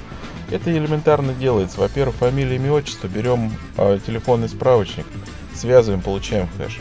это 0.49 0.71
элементарно 0.71 1.33
делается. 1.33 1.81
Во-первых, 1.81 2.15
фамилия, 2.15 2.55
имя, 2.55 2.71
отчество, 2.71 3.07
берем 3.07 3.51
а, 3.77 3.99
телефонный 3.99 4.47
справочник, 4.47 5.05
связываем, 5.53 6.01
получаем 6.01 6.47
хэш. 6.57 6.79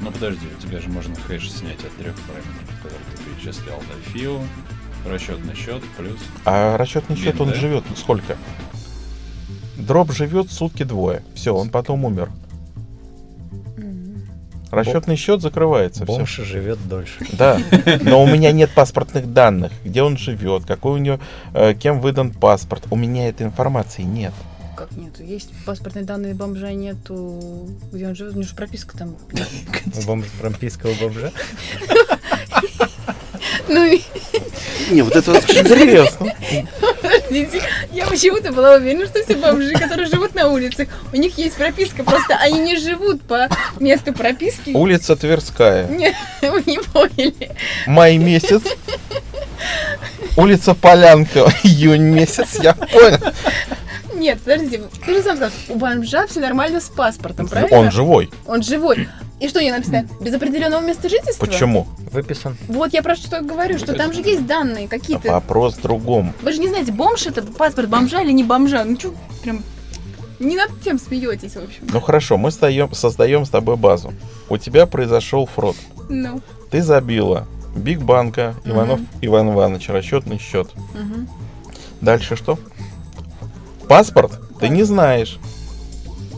Ну 0.00 0.10
подожди, 0.10 0.46
у 0.46 0.60
тебя 0.60 0.80
же 0.80 0.88
можно 0.90 1.14
хэш 1.14 1.50
снять 1.50 1.82
от 1.82 1.92
трех 1.92 2.14
параметров, 2.20 2.82
которые 2.82 3.00
ты 3.16 3.22
перечислял. 3.22 3.78
Да, 3.78 4.12
ФИО, 4.12 4.40
расчетный 5.06 5.54
счет, 5.54 5.82
плюс... 5.96 6.18
А 6.44 6.76
расчетный 6.76 7.16
счет, 7.16 7.34
Бин, 7.36 7.42
он 7.42 7.48
да? 7.50 7.54
живет 7.54 7.84
сколько? 7.96 8.36
Дроп 9.78 10.12
живет 10.12 10.50
сутки 10.50 10.82
двое. 10.82 11.22
Все, 11.34 11.54
он 11.54 11.70
потом 11.70 12.04
умер. 12.04 12.30
Расчетный 14.70 15.16
счет 15.16 15.42
закрывается. 15.42 16.04
Бомж 16.04 16.36
живет 16.36 16.78
дольше. 16.88 17.26
Да, 17.32 17.58
но 18.02 18.22
у 18.22 18.26
меня 18.26 18.52
нет 18.52 18.70
паспортных 18.70 19.32
данных, 19.32 19.72
где 19.84 20.02
он 20.02 20.16
живет, 20.16 20.64
какой 20.64 20.92
у 20.92 20.98
него, 20.98 21.18
э, 21.54 21.74
кем 21.74 22.00
выдан 22.00 22.30
паспорт. 22.32 22.84
У 22.90 22.96
меня 22.96 23.28
этой 23.28 23.46
информации 23.46 24.02
нет. 24.02 24.32
Как 24.76 24.92
нету? 24.92 25.22
Есть 25.22 25.50
паспортные 25.66 26.04
данные 26.04 26.34
бомжа, 26.34 26.72
нету. 26.72 27.68
Где 27.92 28.08
он 28.08 28.14
живет? 28.14 28.32
У 28.32 28.36
него 28.36 28.48
же 28.48 28.54
прописка 28.54 28.96
там. 28.96 29.16
У 29.96 30.02
бомж, 30.06 30.26
прописка 30.40 30.86
у 30.86 30.94
бомжа. 30.94 31.32
Ну 33.68 33.84
и 33.84 34.00
Не, 34.90 35.02
вот 35.02 35.14
это 35.14 35.32
интересно. 35.32 36.34
подождите, 37.30 37.62
я 37.92 38.06
почему-то 38.06 38.52
была 38.52 38.74
уверена, 38.74 39.06
что 39.06 39.22
все 39.22 39.36
бомжи, 39.36 39.72
которые 39.72 40.06
живут 40.08 40.34
на 40.34 40.48
улицах, 40.48 40.88
у 41.12 41.16
них 41.16 41.38
есть 41.38 41.56
прописка, 41.56 42.02
просто 42.04 42.36
они 42.36 42.58
не 42.60 42.76
живут 42.76 43.22
по 43.22 43.48
месту 43.78 44.12
прописки. 44.12 44.70
Улица 44.70 45.16
Тверская, 45.16 45.86
Не, 45.88 46.14
вы 46.42 46.62
не 46.66 46.78
поняли. 46.78 47.50
май 47.86 48.16
месяц. 48.18 48.62
Улица 50.36 50.74
Полянка, 50.74 51.46
июнь 51.64 52.02
месяц, 52.02 52.58
я 52.62 52.74
понял. 52.74 53.18
Нет, 54.14 54.40
подождите, 54.42 54.82
ты 55.06 55.14
же 55.14 55.22
сам 55.22 55.36
сказал, 55.36 55.52
у 55.68 55.74
бомжа 55.76 56.26
все 56.26 56.40
нормально 56.40 56.80
с 56.80 56.88
паспортом, 56.88 57.48
правильно? 57.48 57.76
Он 57.78 57.90
живой. 57.90 58.30
Он 58.46 58.62
живой. 58.62 59.08
И 59.40 59.48
что 59.48 59.62
не 59.62 59.70
написано? 59.70 60.06
Без 60.20 60.34
определенного 60.34 60.82
места 60.82 61.08
жительства? 61.08 61.46
Почему? 61.46 61.88
Выписан. 62.12 62.56
Вот 62.68 62.92
я 62.92 63.02
про 63.02 63.16
что 63.16 63.40
говорю, 63.40 63.78
что 63.78 63.94
там 63.94 64.12
же 64.12 64.20
есть 64.20 64.46
данные 64.46 64.86
какие-то. 64.86 65.32
Вопрос 65.32 65.76
в 65.76 65.82
другом. 65.82 66.34
Вы 66.42 66.52
же 66.52 66.58
не 66.60 66.68
знаете, 66.68 66.92
бомж 66.92 67.26
это 67.26 67.42
паспорт 67.42 67.88
бомжа 67.88 68.20
или 68.20 68.32
не 68.32 68.44
бомжа. 68.44 68.84
Ну 68.84 68.98
что, 68.98 69.14
прям 69.42 69.62
не 70.38 70.56
над 70.56 70.70
тем 70.82 70.98
смеетесь, 70.98 71.54
в 71.54 71.62
общем. 71.64 71.88
Ну 71.90 72.00
хорошо, 72.00 72.36
мы 72.36 72.50
стоим, 72.50 72.92
создаем 72.92 73.46
с 73.46 73.50
тобой 73.50 73.76
базу. 73.76 74.12
У 74.50 74.58
тебя 74.58 74.86
произошел 74.86 75.46
фрод. 75.46 75.76
Ну. 76.08 76.42
Ты 76.70 76.82
забила 76.82 77.46
Биг 77.74 78.00
Банка, 78.00 78.54
Иванов 78.64 79.00
Иван 79.22 79.50
Иванович, 79.52 79.88
расчетный 79.88 80.38
счет. 80.38 80.70
мгм. 80.94 81.28
Дальше 82.00 82.36
что? 82.36 82.58
Паспорт 83.88 84.38
ты 84.58 84.68
не 84.68 84.82
знаешь. 84.82 85.38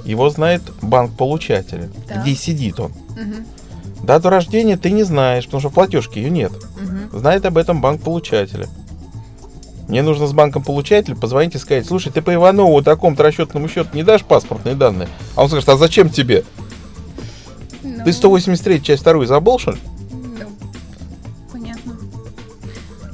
Его 0.04 0.30
знает 0.30 0.62
банк 0.82 1.12
получателя. 1.16 1.88
Так. 2.08 2.22
Где 2.22 2.34
сидит 2.34 2.80
он. 2.80 2.92
Мгм. 3.10 3.46
Дату 4.02 4.30
рождения 4.30 4.76
ты 4.76 4.90
не 4.90 5.04
знаешь, 5.04 5.44
потому 5.44 5.60
что 5.60 5.70
в 5.70 5.74
платежке 5.74 6.22
ее 6.22 6.30
нет. 6.30 6.52
Мгм. 6.80 7.18
Знает 7.18 7.44
об 7.46 7.56
этом 7.56 7.80
банк 7.80 8.02
получателя. 8.02 8.68
Мне 9.88 10.02
нужно 10.02 10.26
с 10.26 10.32
банком 10.32 10.62
получателя 10.62 11.14
позвонить 11.14 11.54
и 11.54 11.58
сказать, 11.58 11.86
слушай, 11.86 12.10
ты 12.10 12.22
по 12.22 12.32
Иванову 12.32 12.82
такому-то 12.82 13.22
расчетному 13.22 13.68
счету 13.68 13.90
не 13.92 14.02
дашь 14.02 14.24
паспортные 14.24 14.74
данные? 14.74 15.08
А 15.36 15.42
он 15.42 15.48
скажет, 15.48 15.68
а 15.68 15.76
зачем 15.76 16.08
тебе? 16.08 16.44
Ну, 17.82 18.04
Ты 18.04 18.12
183 18.12 18.82
часть 18.82 19.02
вторую 19.02 19.26
забыл, 19.26 19.58
что 19.58 19.72
ли? 19.72 19.78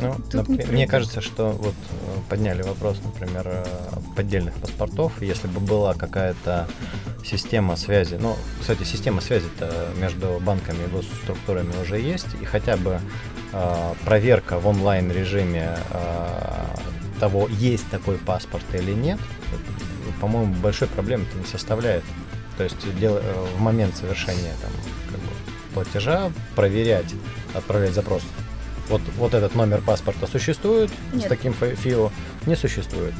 Ну, 0.01 0.15
Тут 0.31 0.49
не 0.49 0.65
мне 0.65 0.87
кажется, 0.87 1.21
что 1.21 1.51
вот 1.51 1.75
э, 1.91 2.19
подняли 2.29 2.63
вопрос, 2.63 2.99
например, 3.05 3.43
э, 3.47 3.65
поддельных 4.17 4.55
паспортов. 4.55 5.21
Если 5.21 5.49
бы 5.49 5.61
была 5.61 5.95
какая-то 5.95 6.69
система 7.25 7.77
связи, 7.77 8.17
ну, 8.21 8.37
кстати, 8.61 8.85
система 8.85 9.21
связи-то 9.21 9.89
между 9.99 10.41
банками 10.41 10.85
и 10.85 10.87
госструктурами 10.89 11.73
уже 11.83 11.99
есть, 11.99 12.29
и 12.41 12.45
хотя 12.45 12.77
бы 12.77 13.01
э, 13.53 13.95
проверка 14.05 14.59
в 14.61 14.67
онлайн 14.69 15.11
режиме 15.11 15.77
э, 15.91 16.67
того, 17.19 17.49
есть 17.49 17.89
такой 17.91 18.19
паспорт 18.19 18.65
или 18.75 18.93
нет, 18.93 19.19
э, 19.53 20.21
по-моему, 20.21 20.55
большой 20.55 20.89
проблемы 20.89 21.25
это 21.31 21.39
не 21.39 21.47
составляет. 21.47 22.05
То 22.57 22.65
есть 22.65 22.77
дел- 23.01 23.19
э, 23.21 23.47
в 23.57 23.61
момент 23.61 23.97
совершения 23.97 24.55
там, 24.63 24.71
как 25.11 25.21
бы, 25.21 25.29
платежа 25.75 26.31
проверять, 26.55 27.13
отправлять 27.55 27.93
запрос. 27.95 28.23
Вот, 28.89 29.03
вот 29.19 29.35
этот 29.35 29.55
номер 29.55 29.83
паспорта 29.83 30.27
существует 30.27 30.91
с 31.13 31.17
Нет. 31.17 31.29
таким 31.29 31.53
фи- 31.53 31.75
ФИО? 31.75 32.11
Не 32.47 32.57
существует. 32.57 33.13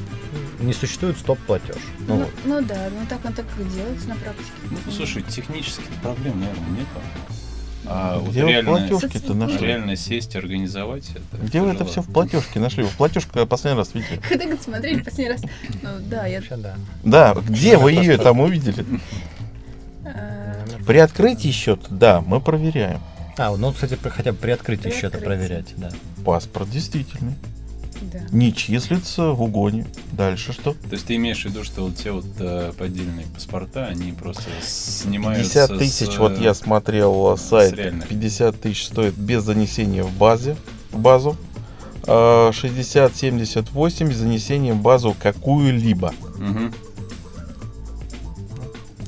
Не 0.59 0.73
существует 0.73 1.17
стоп-платеж. 1.17 1.75
Ну, 2.07 2.15
Ну, 2.15 2.17
вот. 2.23 2.29
ну 2.45 2.61
да, 2.61 2.89
ну 2.89 3.05
так 3.07 3.19
он 3.23 3.33
так 3.33 3.45
и 3.59 3.63
делается 3.75 4.07
на 4.09 4.15
практике. 4.15 4.49
Ну, 4.85 4.91
слушай, 4.91 5.21
технических 5.21 5.85
проблем, 6.01 6.39
наверное, 6.39 6.69
нет. 6.71 6.87
А 7.85 8.19
вот 8.19 8.31
Где 8.31 8.43
вы 8.43 8.51
реально, 8.51 8.87
платежки-то 8.87 9.33
нашли? 9.33 9.65
реально 9.65 9.95
сесть 9.95 10.35
организовать 10.35 11.09
это. 11.11 11.41
Где 11.43 11.61
вы 11.61 11.69
это 11.71 11.85
все 11.85 12.01
в 12.01 12.11
платежке 12.11 12.59
нашли? 12.59 12.83
Вы 12.83 12.89
в 12.89 12.97
платежку 12.97 13.45
последний 13.47 13.77
раз 13.79 13.93
видели? 13.93 14.17
Когда 14.29 14.43
говорит, 14.45 14.61
смотрели 14.63 15.01
последний 15.01 15.31
раз. 15.33 15.41
Ну 15.81 15.89
да, 16.01 16.25
я... 16.27 16.37
вообще 16.39 16.57
да. 16.57 16.75
Да, 17.03 17.35
где 17.47 17.77
вы 17.77 17.91
ее 17.93 18.17
там 18.17 18.39
увидели? 18.41 18.85
э, 20.05 20.65
При 20.85 20.97
открытии 20.97 21.49
счета, 21.51 21.87
да, 21.89 22.21
мы 22.21 22.41
проверяем. 22.41 22.99
А, 23.39 23.55
ну, 23.55 23.71
кстати, 23.71 23.97
хотя 24.03 24.33
бы 24.33 24.37
при 24.37 24.51
открытии 24.51 24.89
При 24.89 24.91
счета 24.91 25.17
открытии. 25.17 25.25
проверять, 25.25 25.73
да. 25.77 25.89
Паспорт 26.25 26.69
действительный. 26.69 27.35
Да. 28.01 28.19
Не 28.31 28.53
числится 28.53 29.31
в 29.31 29.41
угоне. 29.41 29.85
Дальше 30.11 30.51
что? 30.51 30.73
То 30.73 30.91
есть 30.91 31.05
ты 31.05 31.15
имеешь 31.15 31.41
в 31.41 31.45
виду, 31.45 31.63
что 31.63 31.83
вот 31.83 31.95
те 31.95 32.11
вот 32.11 32.25
э, 32.39 32.73
поддельные 32.77 33.25
паспорта, 33.27 33.87
они 33.87 34.11
просто 34.11 34.43
снимаются 34.61 35.67
50 35.67 35.71
с, 35.71 35.79
тысяч, 35.79 36.15
э, 36.15 36.19
вот 36.19 36.37
я 36.37 36.53
смотрел 36.53 37.33
э, 37.33 37.37
сайт, 37.37 37.73
реальных. 37.73 38.09
50 38.09 38.59
тысяч 38.59 38.87
стоит 38.87 39.15
без 39.15 39.43
занесения 39.43 40.03
в 40.03 40.11
базе, 40.17 40.57
в 40.91 40.99
базу. 40.99 41.37
А, 42.07 42.51
60, 42.51 43.15
70, 43.15 43.71
80 43.71 44.15
с 44.15 44.19
занесением 44.19 44.79
в 44.79 44.81
базу 44.81 45.15
какую-либо. 45.17 46.13
Мгм. 46.37 46.73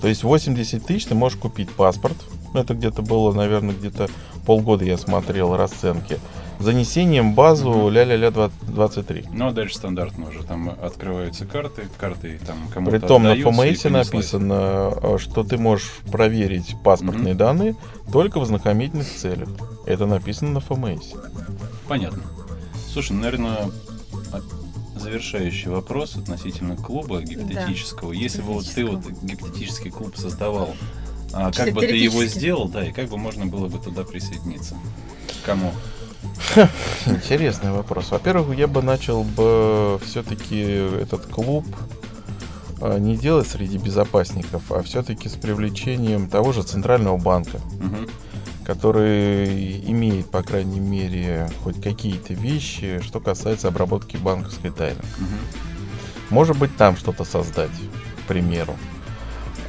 То 0.01 0.07
есть 0.07 0.23
80 0.23 0.85
тысяч 0.85 1.05
ты 1.05 1.15
можешь 1.15 1.37
купить 1.37 1.69
паспорт. 1.69 2.17
Ну, 2.53 2.59
Это 2.59 2.73
где-то 2.73 3.01
было, 3.01 3.33
наверное, 3.33 3.73
где-то 3.75 4.09
полгода 4.45 4.83
я 4.85 4.97
смотрел 4.97 5.55
расценки. 5.55 6.19
Занесением 6.59 7.33
базу 7.33 7.89
ля-ля-ля 7.89 8.29
20 8.29 8.55
23. 8.67 9.25
Ну, 9.33 9.47
а 9.47 9.51
дальше 9.51 9.75
стандартно 9.75 10.27
уже. 10.29 10.43
Там 10.43 10.69
открываются 10.69 11.45
карты, 11.45 11.83
карты 11.97 12.39
там 12.45 12.57
кому-то 12.71 12.99
Притом 12.99 13.23
на 13.23 13.35
ФМС 13.35 13.83
написано, 13.85 14.93
э, 15.01 15.17
что 15.19 15.43
ты 15.43 15.57
можешь 15.57 15.89
проверить 16.11 16.75
паспортные 16.83 17.33
Мгм. 17.33 17.37
данные 17.37 17.75
только 18.11 18.39
в 18.39 18.45
знакомительных 18.45 19.11
целях. 19.11 19.49
Это 19.87 20.05
написано 20.05 20.51
на 20.51 20.59
ФМС. 20.59 21.13
Понятно. 21.87 22.21
Слушай, 22.93 23.13
наверное, 23.13 23.71
завершающий 24.95 25.69
вопрос 25.69 26.15
относительно 26.15 26.75
клуба 26.75 27.21
гипотетического. 27.21 28.11
Если 28.11 28.41
бы 28.41 28.53
вот 28.53 28.65
ты 28.65 28.85
вот 28.85 28.99
гипотетический 29.23 29.89
клуб 29.89 30.15
создавал, 30.15 30.75
а 31.33 31.51
как 31.51 31.73
бы 31.73 31.81
ты 31.81 31.95
его 31.95 32.23
сделал, 32.25 32.67
да, 32.67 32.85
и 32.85 32.91
как 32.91 33.09
бы 33.09 33.17
можно 33.17 33.45
было 33.45 33.67
бы 33.67 33.79
туда 33.79 34.03
присоединиться? 34.03 34.75
Кому? 35.45 35.71
Интересный 37.05 37.71
вопрос. 37.71 38.11
Во-первых, 38.11 38.57
я 38.57 38.67
бы 38.67 38.81
начал 38.81 39.23
бы 39.23 39.99
все-таки 40.05 40.59
этот 41.01 41.25
клуб 41.25 41.65
э, 42.81 42.97
не 42.99 43.15
делать 43.17 43.47
среди 43.47 43.77
безопасников, 43.77 44.71
а 44.71 44.81
все-таки 44.83 45.29
с 45.29 45.33
привлечением 45.33 46.29
того 46.29 46.51
же 46.53 46.63
центрального 46.63 47.17
банка, 47.17 47.59
Мгм. 47.79 48.07
который 48.65 49.79
имеет, 49.91 50.29
по 50.29 50.43
крайней 50.43 50.79
мере, 50.79 51.49
хоть 51.63 51.81
какие-то 51.81 52.33
вещи, 52.33 52.99
что 53.01 53.19
касается 53.19 53.67
обработки 53.69 54.17
банковской 54.17 54.71
тайны. 54.71 55.01
Мгм. 55.17 55.37
Может 56.29 56.57
быть, 56.57 56.75
там 56.77 56.95
что-то 56.97 57.23
создать, 57.23 57.71
к 58.23 58.27
примеру. 58.27 58.75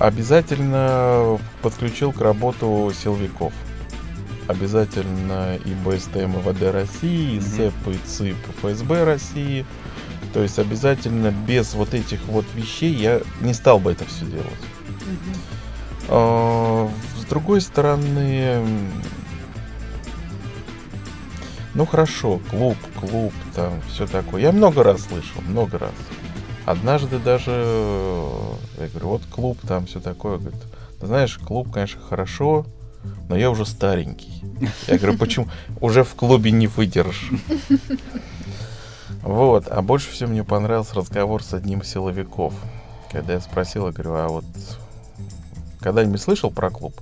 Обязательно 0.02 1.38
подключил 1.62 2.12
к 2.12 2.20
работу 2.20 2.90
силовиков. 2.92 3.52
Обязательно 4.48 5.54
и 5.54 5.74
БСТМ, 5.74 6.38
и 6.38 6.42
ВД 6.42 6.62
России, 6.72 7.36
и. 7.36 7.40
СЭП, 7.40 7.72
и 7.86 7.98
ЦИП, 8.04 8.36
и 8.48 8.66
ФСБ 8.66 9.04
России. 9.04 9.64
То 10.34 10.42
есть 10.42 10.58
обязательно 10.58 11.30
без 11.30 11.74
вот 11.74 11.94
этих 11.94 12.18
вот 12.24 12.44
вещей 12.56 12.92
я 12.92 13.20
не 13.42 13.54
стал 13.54 13.78
бы 13.78 13.92
это 13.92 14.04
все 14.06 14.24
делать. 14.24 14.48
А, 16.08 16.90
С 17.20 17.24
другой 17.26 17.60
стороны, 17.60 18.66
ну 21.74 21.86
хорошо, 21.86 22.40
клуб, 22.50 22.76
клуб, 22.98 23.32
там 23.54 23.80
все 23.88 24.08
такое. 24.08 24.42
Я 24.42 24.50
много 24.50 24.82
раз 24.82 25.02
слышал, 25.02 25.42
много 25.42 25.78
раз. 25.78 25.92
Однажды 26.64 27.18
даже, 27.18 27.50
э, 27.50 28.52
я 28.78 28.88
говорю, 28.88 29.08
вот 29.08 29.22
клуб, 29.30 29.58
там 29.66 29.86
все 29.86 30.00
такое. 30.00 30.38
Говорит, 30.38 30.60
ты 31.00 31.06
знаешь, 31.06 31.38
клуб, 31.38 31.70
конечно, 31.72 32.00
хорошо, 32.00 32.66
но 33.28 33.36
я 33.36 33.50
уже 33.50 33.66
старенький. 33.66 34.44
Я 34.86 34.98
говорю, 34.98 35.18
почему? 35.18 35.48
Уже 35.80 36.04
в 36.04 36.14
клубе 36.14 36.50
не 36.50 36.66
выдержишь. 36.68 37.30
Вот, 39.22 39.68
а 39.68 39.82
больше 39.82 40.10
всего 40.10 40.30
мне 40.30 40.42
понравился 40.42 40.96
разговор 40.96 41.44
с 41.44 41.54
одним 41.54 41.84
силовиков. 41.84 42.54
Когда 43.12 43.34
я 43.34 43.40
спросил, 43.40 43.86
я 43.86 43.92
говорю, 43.92 44.14
а 44.14 44.28
вот 44.28 44.44
когда-нибудь 45.80 46.20
слышал 46.20 46.50
про 46.50 46.70
клуб? 46.70 47.00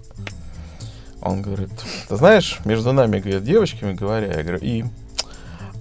Он 1.23 1.43
говорит, 1.43 1.71
ты 2.09 2.17
знаешь, 2.17 2.61
между 2.65 2.93
нами, 2.93 3.21
говорит, 3.21 3.45
девочками 3.45 3.93
говоря, 3.93 4.27
я 4.27 4.43
говорю, 4.43 4.59
и, 4.61 4.85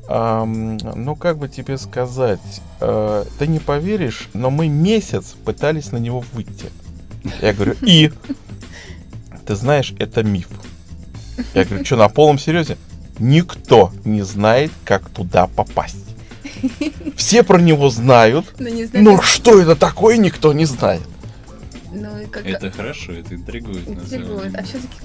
ну 0.09 1.15
как 1.15 1.37
бы 1.37 1.47
тебе 1.47 1.77
сказать, 1.77 2.39
э, 2.81 3.25
ты 3.37 3.45
не 3.45 3.59
поверишь, 3.59 4.29
но 4.33 4.49
мы 4.49 4.67
месяц 4.67 5.35
пытались 5.45 5.91
на 5.91 5.97
него 5.97 6.23
выйти. 6.33 6.71
Я 7.41 7.53
говорю, 7.53 7.75
и, 7.81 8.11
ты 9.45 9.55
знаешь, 9.55 9.93
это 9.99 10.23
миф. 10.23 10.47
Я 11.53 11.63
говорю, 11.65 11.85
что, 11.85 11.95
на 11.95 12.09
полном 12.09 12.39
серьезе? 12.39 12.77
Никто 13.19 13.91
не 14.03 14.23
знает, 14.23 14.71
как 14.83 15.09
туда 15.09 15.45
попасть. 15.45 15.97
Все 17.15 17.43
про 17.43 17.59
него 17.59 17.89
знают, 17.89 18.45
Ну, 18.59 18.67
не 18.67 18.85
знаю. 18.85 19.05
но 19.05 19.21
что 19.21 19.61
это 19.61 19.75
такое, 19.75 20.17
никто 20.17 20.53
не 20.53 20.65
знает. 20.65 21.03
Ну, 21.91 22.19
и 22.19 22.25
как... 22.25 22.45
Это 22.47 22.71
хорошо, 22.71 23.11
это 23.11 23.35
интригует. 23.35 23.87
Интригует. 23.87 24.55
А 24.55 24.63
все-таки 24.63 24.95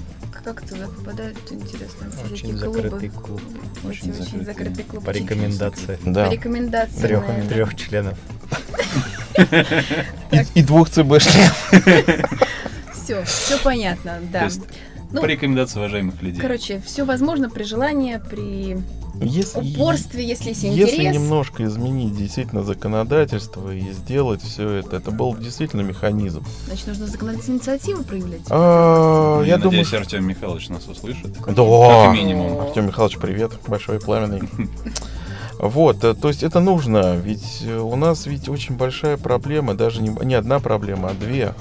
как 0.45 0.61
туда 0.61 0.85
попадают, 0.87 1.37
интересно, 1.49 2.07
Очень 2.31 2.55
закрытый 2.55 3.09
клубы. 3.09 3.39
клуб. 3.39 3.41
Эти 3.83 3.87
Очень 3.87 4.21
очень 4.21 4.45
закрытый. 4.45 4.83
клуб. 4.83 5.03
По 5.03 5.09
рекомендации 5.09 5.97
Да. 6.05 6.27
По 6.27 6.31
рекомендации. 6.33 7.01
трех, 7.01 7.27
наверное. 7.27 7.49
трех 7.49 7.75
членов. 7.75 8.17
И, 10.53 10.61
двух 10.63 10.89
ЦБшников. 10.89 11.71
Все, 12.93 13.23
все 13.23 13.57
понятно, 13.63 14.19
да. 14.31 14.49
Ну, 15.15 15.21
по 15.21 15.25
рекомендации 15.25 15.79
уважаемых 15.79 16.21
людей. 16.21 16.41
Короче, 16.41 16.81
все 16.85 17.03
возможно 17.05 17.49
при 17.49 17.63
желании, 17.63 18.19
при 18.29 18.77
Если, 19.21 19.59
упорстве, 19.73 20.25
если 20.27 20.49
есть 20.49 20.63
если 20.63 20.95
интерес. 20.97 21.15
немножко 21.15 21.63
изменить 21.63 22.15
действительно 22.15 22.63
законодательство 22.63 23.73
и 23.73 23.91
сделать 23.93 24.41
все 24.41 24.69
это, 24.69 24.97
это 24.97 25.11
был 25.11 25.35
действительно 25.37 25.81
механизм. 25.81 26.43
Значит, 26.67 26.87
нужно 26.87 27.07
законодательную 27.07 27.59
инициативу 27.59 28.03
проявлять. 28.03 28.41
А, 28.49 29.37
Ну, 29.39 29.43
я 29.43 29.55
думаю, 29.57 29.65
надеюсь, 29.71 29.87
что... 29.87 29.97
Артем 29.97 30.27
Михайлович 30.27 30.69
нас 30.69 30.87
услышит. 30.87 31.31
Да, 31.31 31.53
Как 31.53 32.13
минимум. 32.13 32.59
Артем 32.59 32.87
Михайлович, 32.87 33.17
привет, 33.17 33.51
большой 33.67 33.99
пламенный. 33.99 34.41
Вот, 35.57 36.03
э, 36.03 36.13
то 36.13 36.27
есть 36.27 36.43
это 36.43 36.59
нужно, 36.59 37.15
ведь 37.15 37.63
э, 37.63 37.77
у 37.77 37.95
нас 37.95 38.25
ведь 38.25 38.49
очень 38.49 38.75
большая 38.75 39.15
проблема, 39.15 39.73
даже 39.73 40.01
не, 40.01 40.09
не 40.25 40.35
одна 40.35 40.59
проблема, 40.59 41.09
а 41.09 41.13
две. 41.13 41.53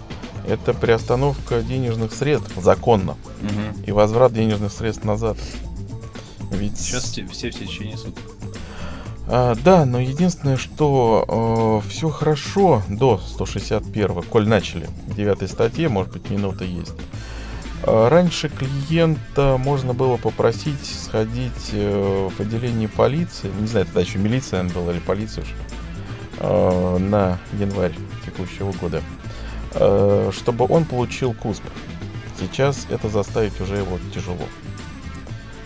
Это 0.46 0.74
приостановка 0.74 1.62
денежных 1.62 2.12
средств 2.12 2.52
законно 2.62 3.16
Мгм. 3.40 3.82
и 3.86 3.92
возврат 3.92 4.32
денежных 4.34 4.72
средств 4.72 5.04
назад. 5.04 5.36
Ведь 6.50 6.78
Сейчас 6.78 7.10
те- 7.10 7.26
все 7.26 7.50
в 7.50 7.54
течение 7.58 7.96
суток. 7.96 8.22
А, 9.26 9.54
да, 9.64 9.86
но 9.86 10.00
единственное, 10.00 10.58
что 10.58 11.82
все 11.88 12.10
хорошо 12.10 12.82
до 12.88 13.18
161, 13.18 14.22
коль 14.22 14.46
начали, 14.46 14.86
в 15.06 15.14
9 15.16 15.48
статье, 15.50 15.88
может 15.88 16.12
быть, 16.12 16.28
минута 16.30 16.64
есть. 16.64 16.92
А, 17.84 18.10
раньше 18.10 18.50
клиента 18.50 19.56
можно 19.58 19.94
было 19.94 20.18
попросить 20.18 20.84
сходить 21.06 21.70
э, 21.72 22.28
в 22.36 22.38
отделение 22.40 22.88
полиции, 22.88 23.50
не 23.58 23.66
знаю, 23.66 23.86
тогда 23.86 24.02
еще 24.02 24.18
милиция 24.18 24.62
наверное, 24.62 24.82
была 24.82 24.92
или 24.92 25.00
полиция 25.00 25.42
уже, 25.44 25.54
а, 26.38 26.98
на 26.98 27.38
январь 27.58 27.94
текущего 28.26 28.72
года, 28.72 29.02
чтобы 29.74 30.66
он 30.68 30.84
получил 30.84 31.34
КУСП. 31.34 31.64
Сейчас 32.38 32.86
это 32.90 33.08
заставить 33.08 33.60
уже 33.60 33.76
его 33.76 33.98
тяжело. 34.12 34.46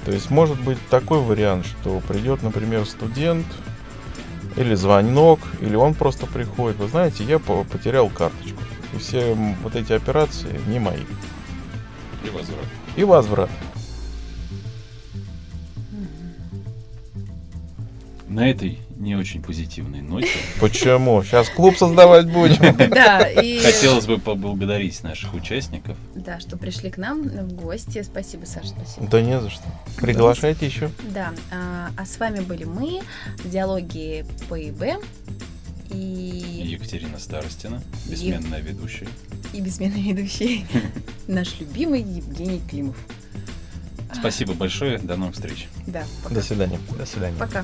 То 0.05 0.13
есть 0.13 0.31
может 0.31 0.61
быть 0.61 0.79
такой 0.89 1.21
вариант, 1.21 1.67
что 1.67 2.01
придет, 2.01 2.43
например, 2.43 2.87
студент, 2.87 3.47
или 4.57 4.75
звонок, 4.75 5.41
или 5.61 5.77
он 5.77 5.95
просто 5.95 6.27
приходит. 6.27 6.79
Вы 6.79 6.89
знаете, 6.89 7.25
я 7.25 7.39
по- 7.39 7.65
потерял 7.65 8.09
карточку. 8.09 8.61
И 8.95 8.99
все 8.99 9.35
вот 9.63 9.77
эти 9.77 9.93
операции 9.93 10.59
не 10.67 10.79
мои. 10.79 11.05
И 12.25 12.31
возврат. 12.31 12.65
И 12.97 13.05
возврат. 13.05 13.51
На 18.27 18.51
этой 18.51 18.79
не 18.99 19.15
очень 19.15 19.43
позитивной 19.43 20.01
ноте 20.01 20.29
Почему? 20.61 21.23
Сейчас 21.23 21.49
клуб 21.49 21.77
создавать 21.77 22.31
будем. 22.31 22.77
Да, 22.99 23.29
и... 23.29 23.61
хотелось 23.61 24.07
бы 24.07 24.19
поблагодарить 24.19 25.03
наших 25.03 25.35
участников. 25.35 25.97
Да, 26.15 26.41
что 26.41 26.57
пришли 26.57 26.91
к 26.91 26.97
нам 26.97 27.23
в 27.23 27.53
гости. 27.53 28.03
Спасибо, 28.03 28.45
Саша, 28.45 28.69
спасибо. 28.69 29.07
Да 29.09 29.21
не 29.21 29.41
за 29.41 29.51
что. 29.51 29.65
Приглашайте 29.97 30.67
еще. 30.67 30.91
Да, 31.15 31.33
а, 31.53 31.91
а 31.97 32.07
с 32.07 32.19
вами 32.19 32.41
были 32.41 32.65
мы, 32.65 33.01
диалоги 33.45 34.25
ПИБ 34.49 35.01
и, 35.91 36.63
Екатерина 36.65 37.19
Старостина, 37.19 37.83
бессменная 38.07 38.61
ведущая. 38.61 39.09
и 39.53 39.61
бессменный 39.61 40.03
ведущий, 40.03 40.67
наш 41.27 41.59
любимый 41.61 42.03
Евгений 42.03 42.61
Климов. 42.69 42.97
Спасибо 44.13 44.55
большое, 44.55 44.99
до 44.99 45.17
новых 45.17 45.35
встреч. 45.35 45.69
Да, 45.87 46.03
пока. 46.23 46.35
До 46.35 46.43
свидания. 46.43 46.79
До 46.97 47.07
свидания. 47.07 47.39
Пока. 47.39 47.63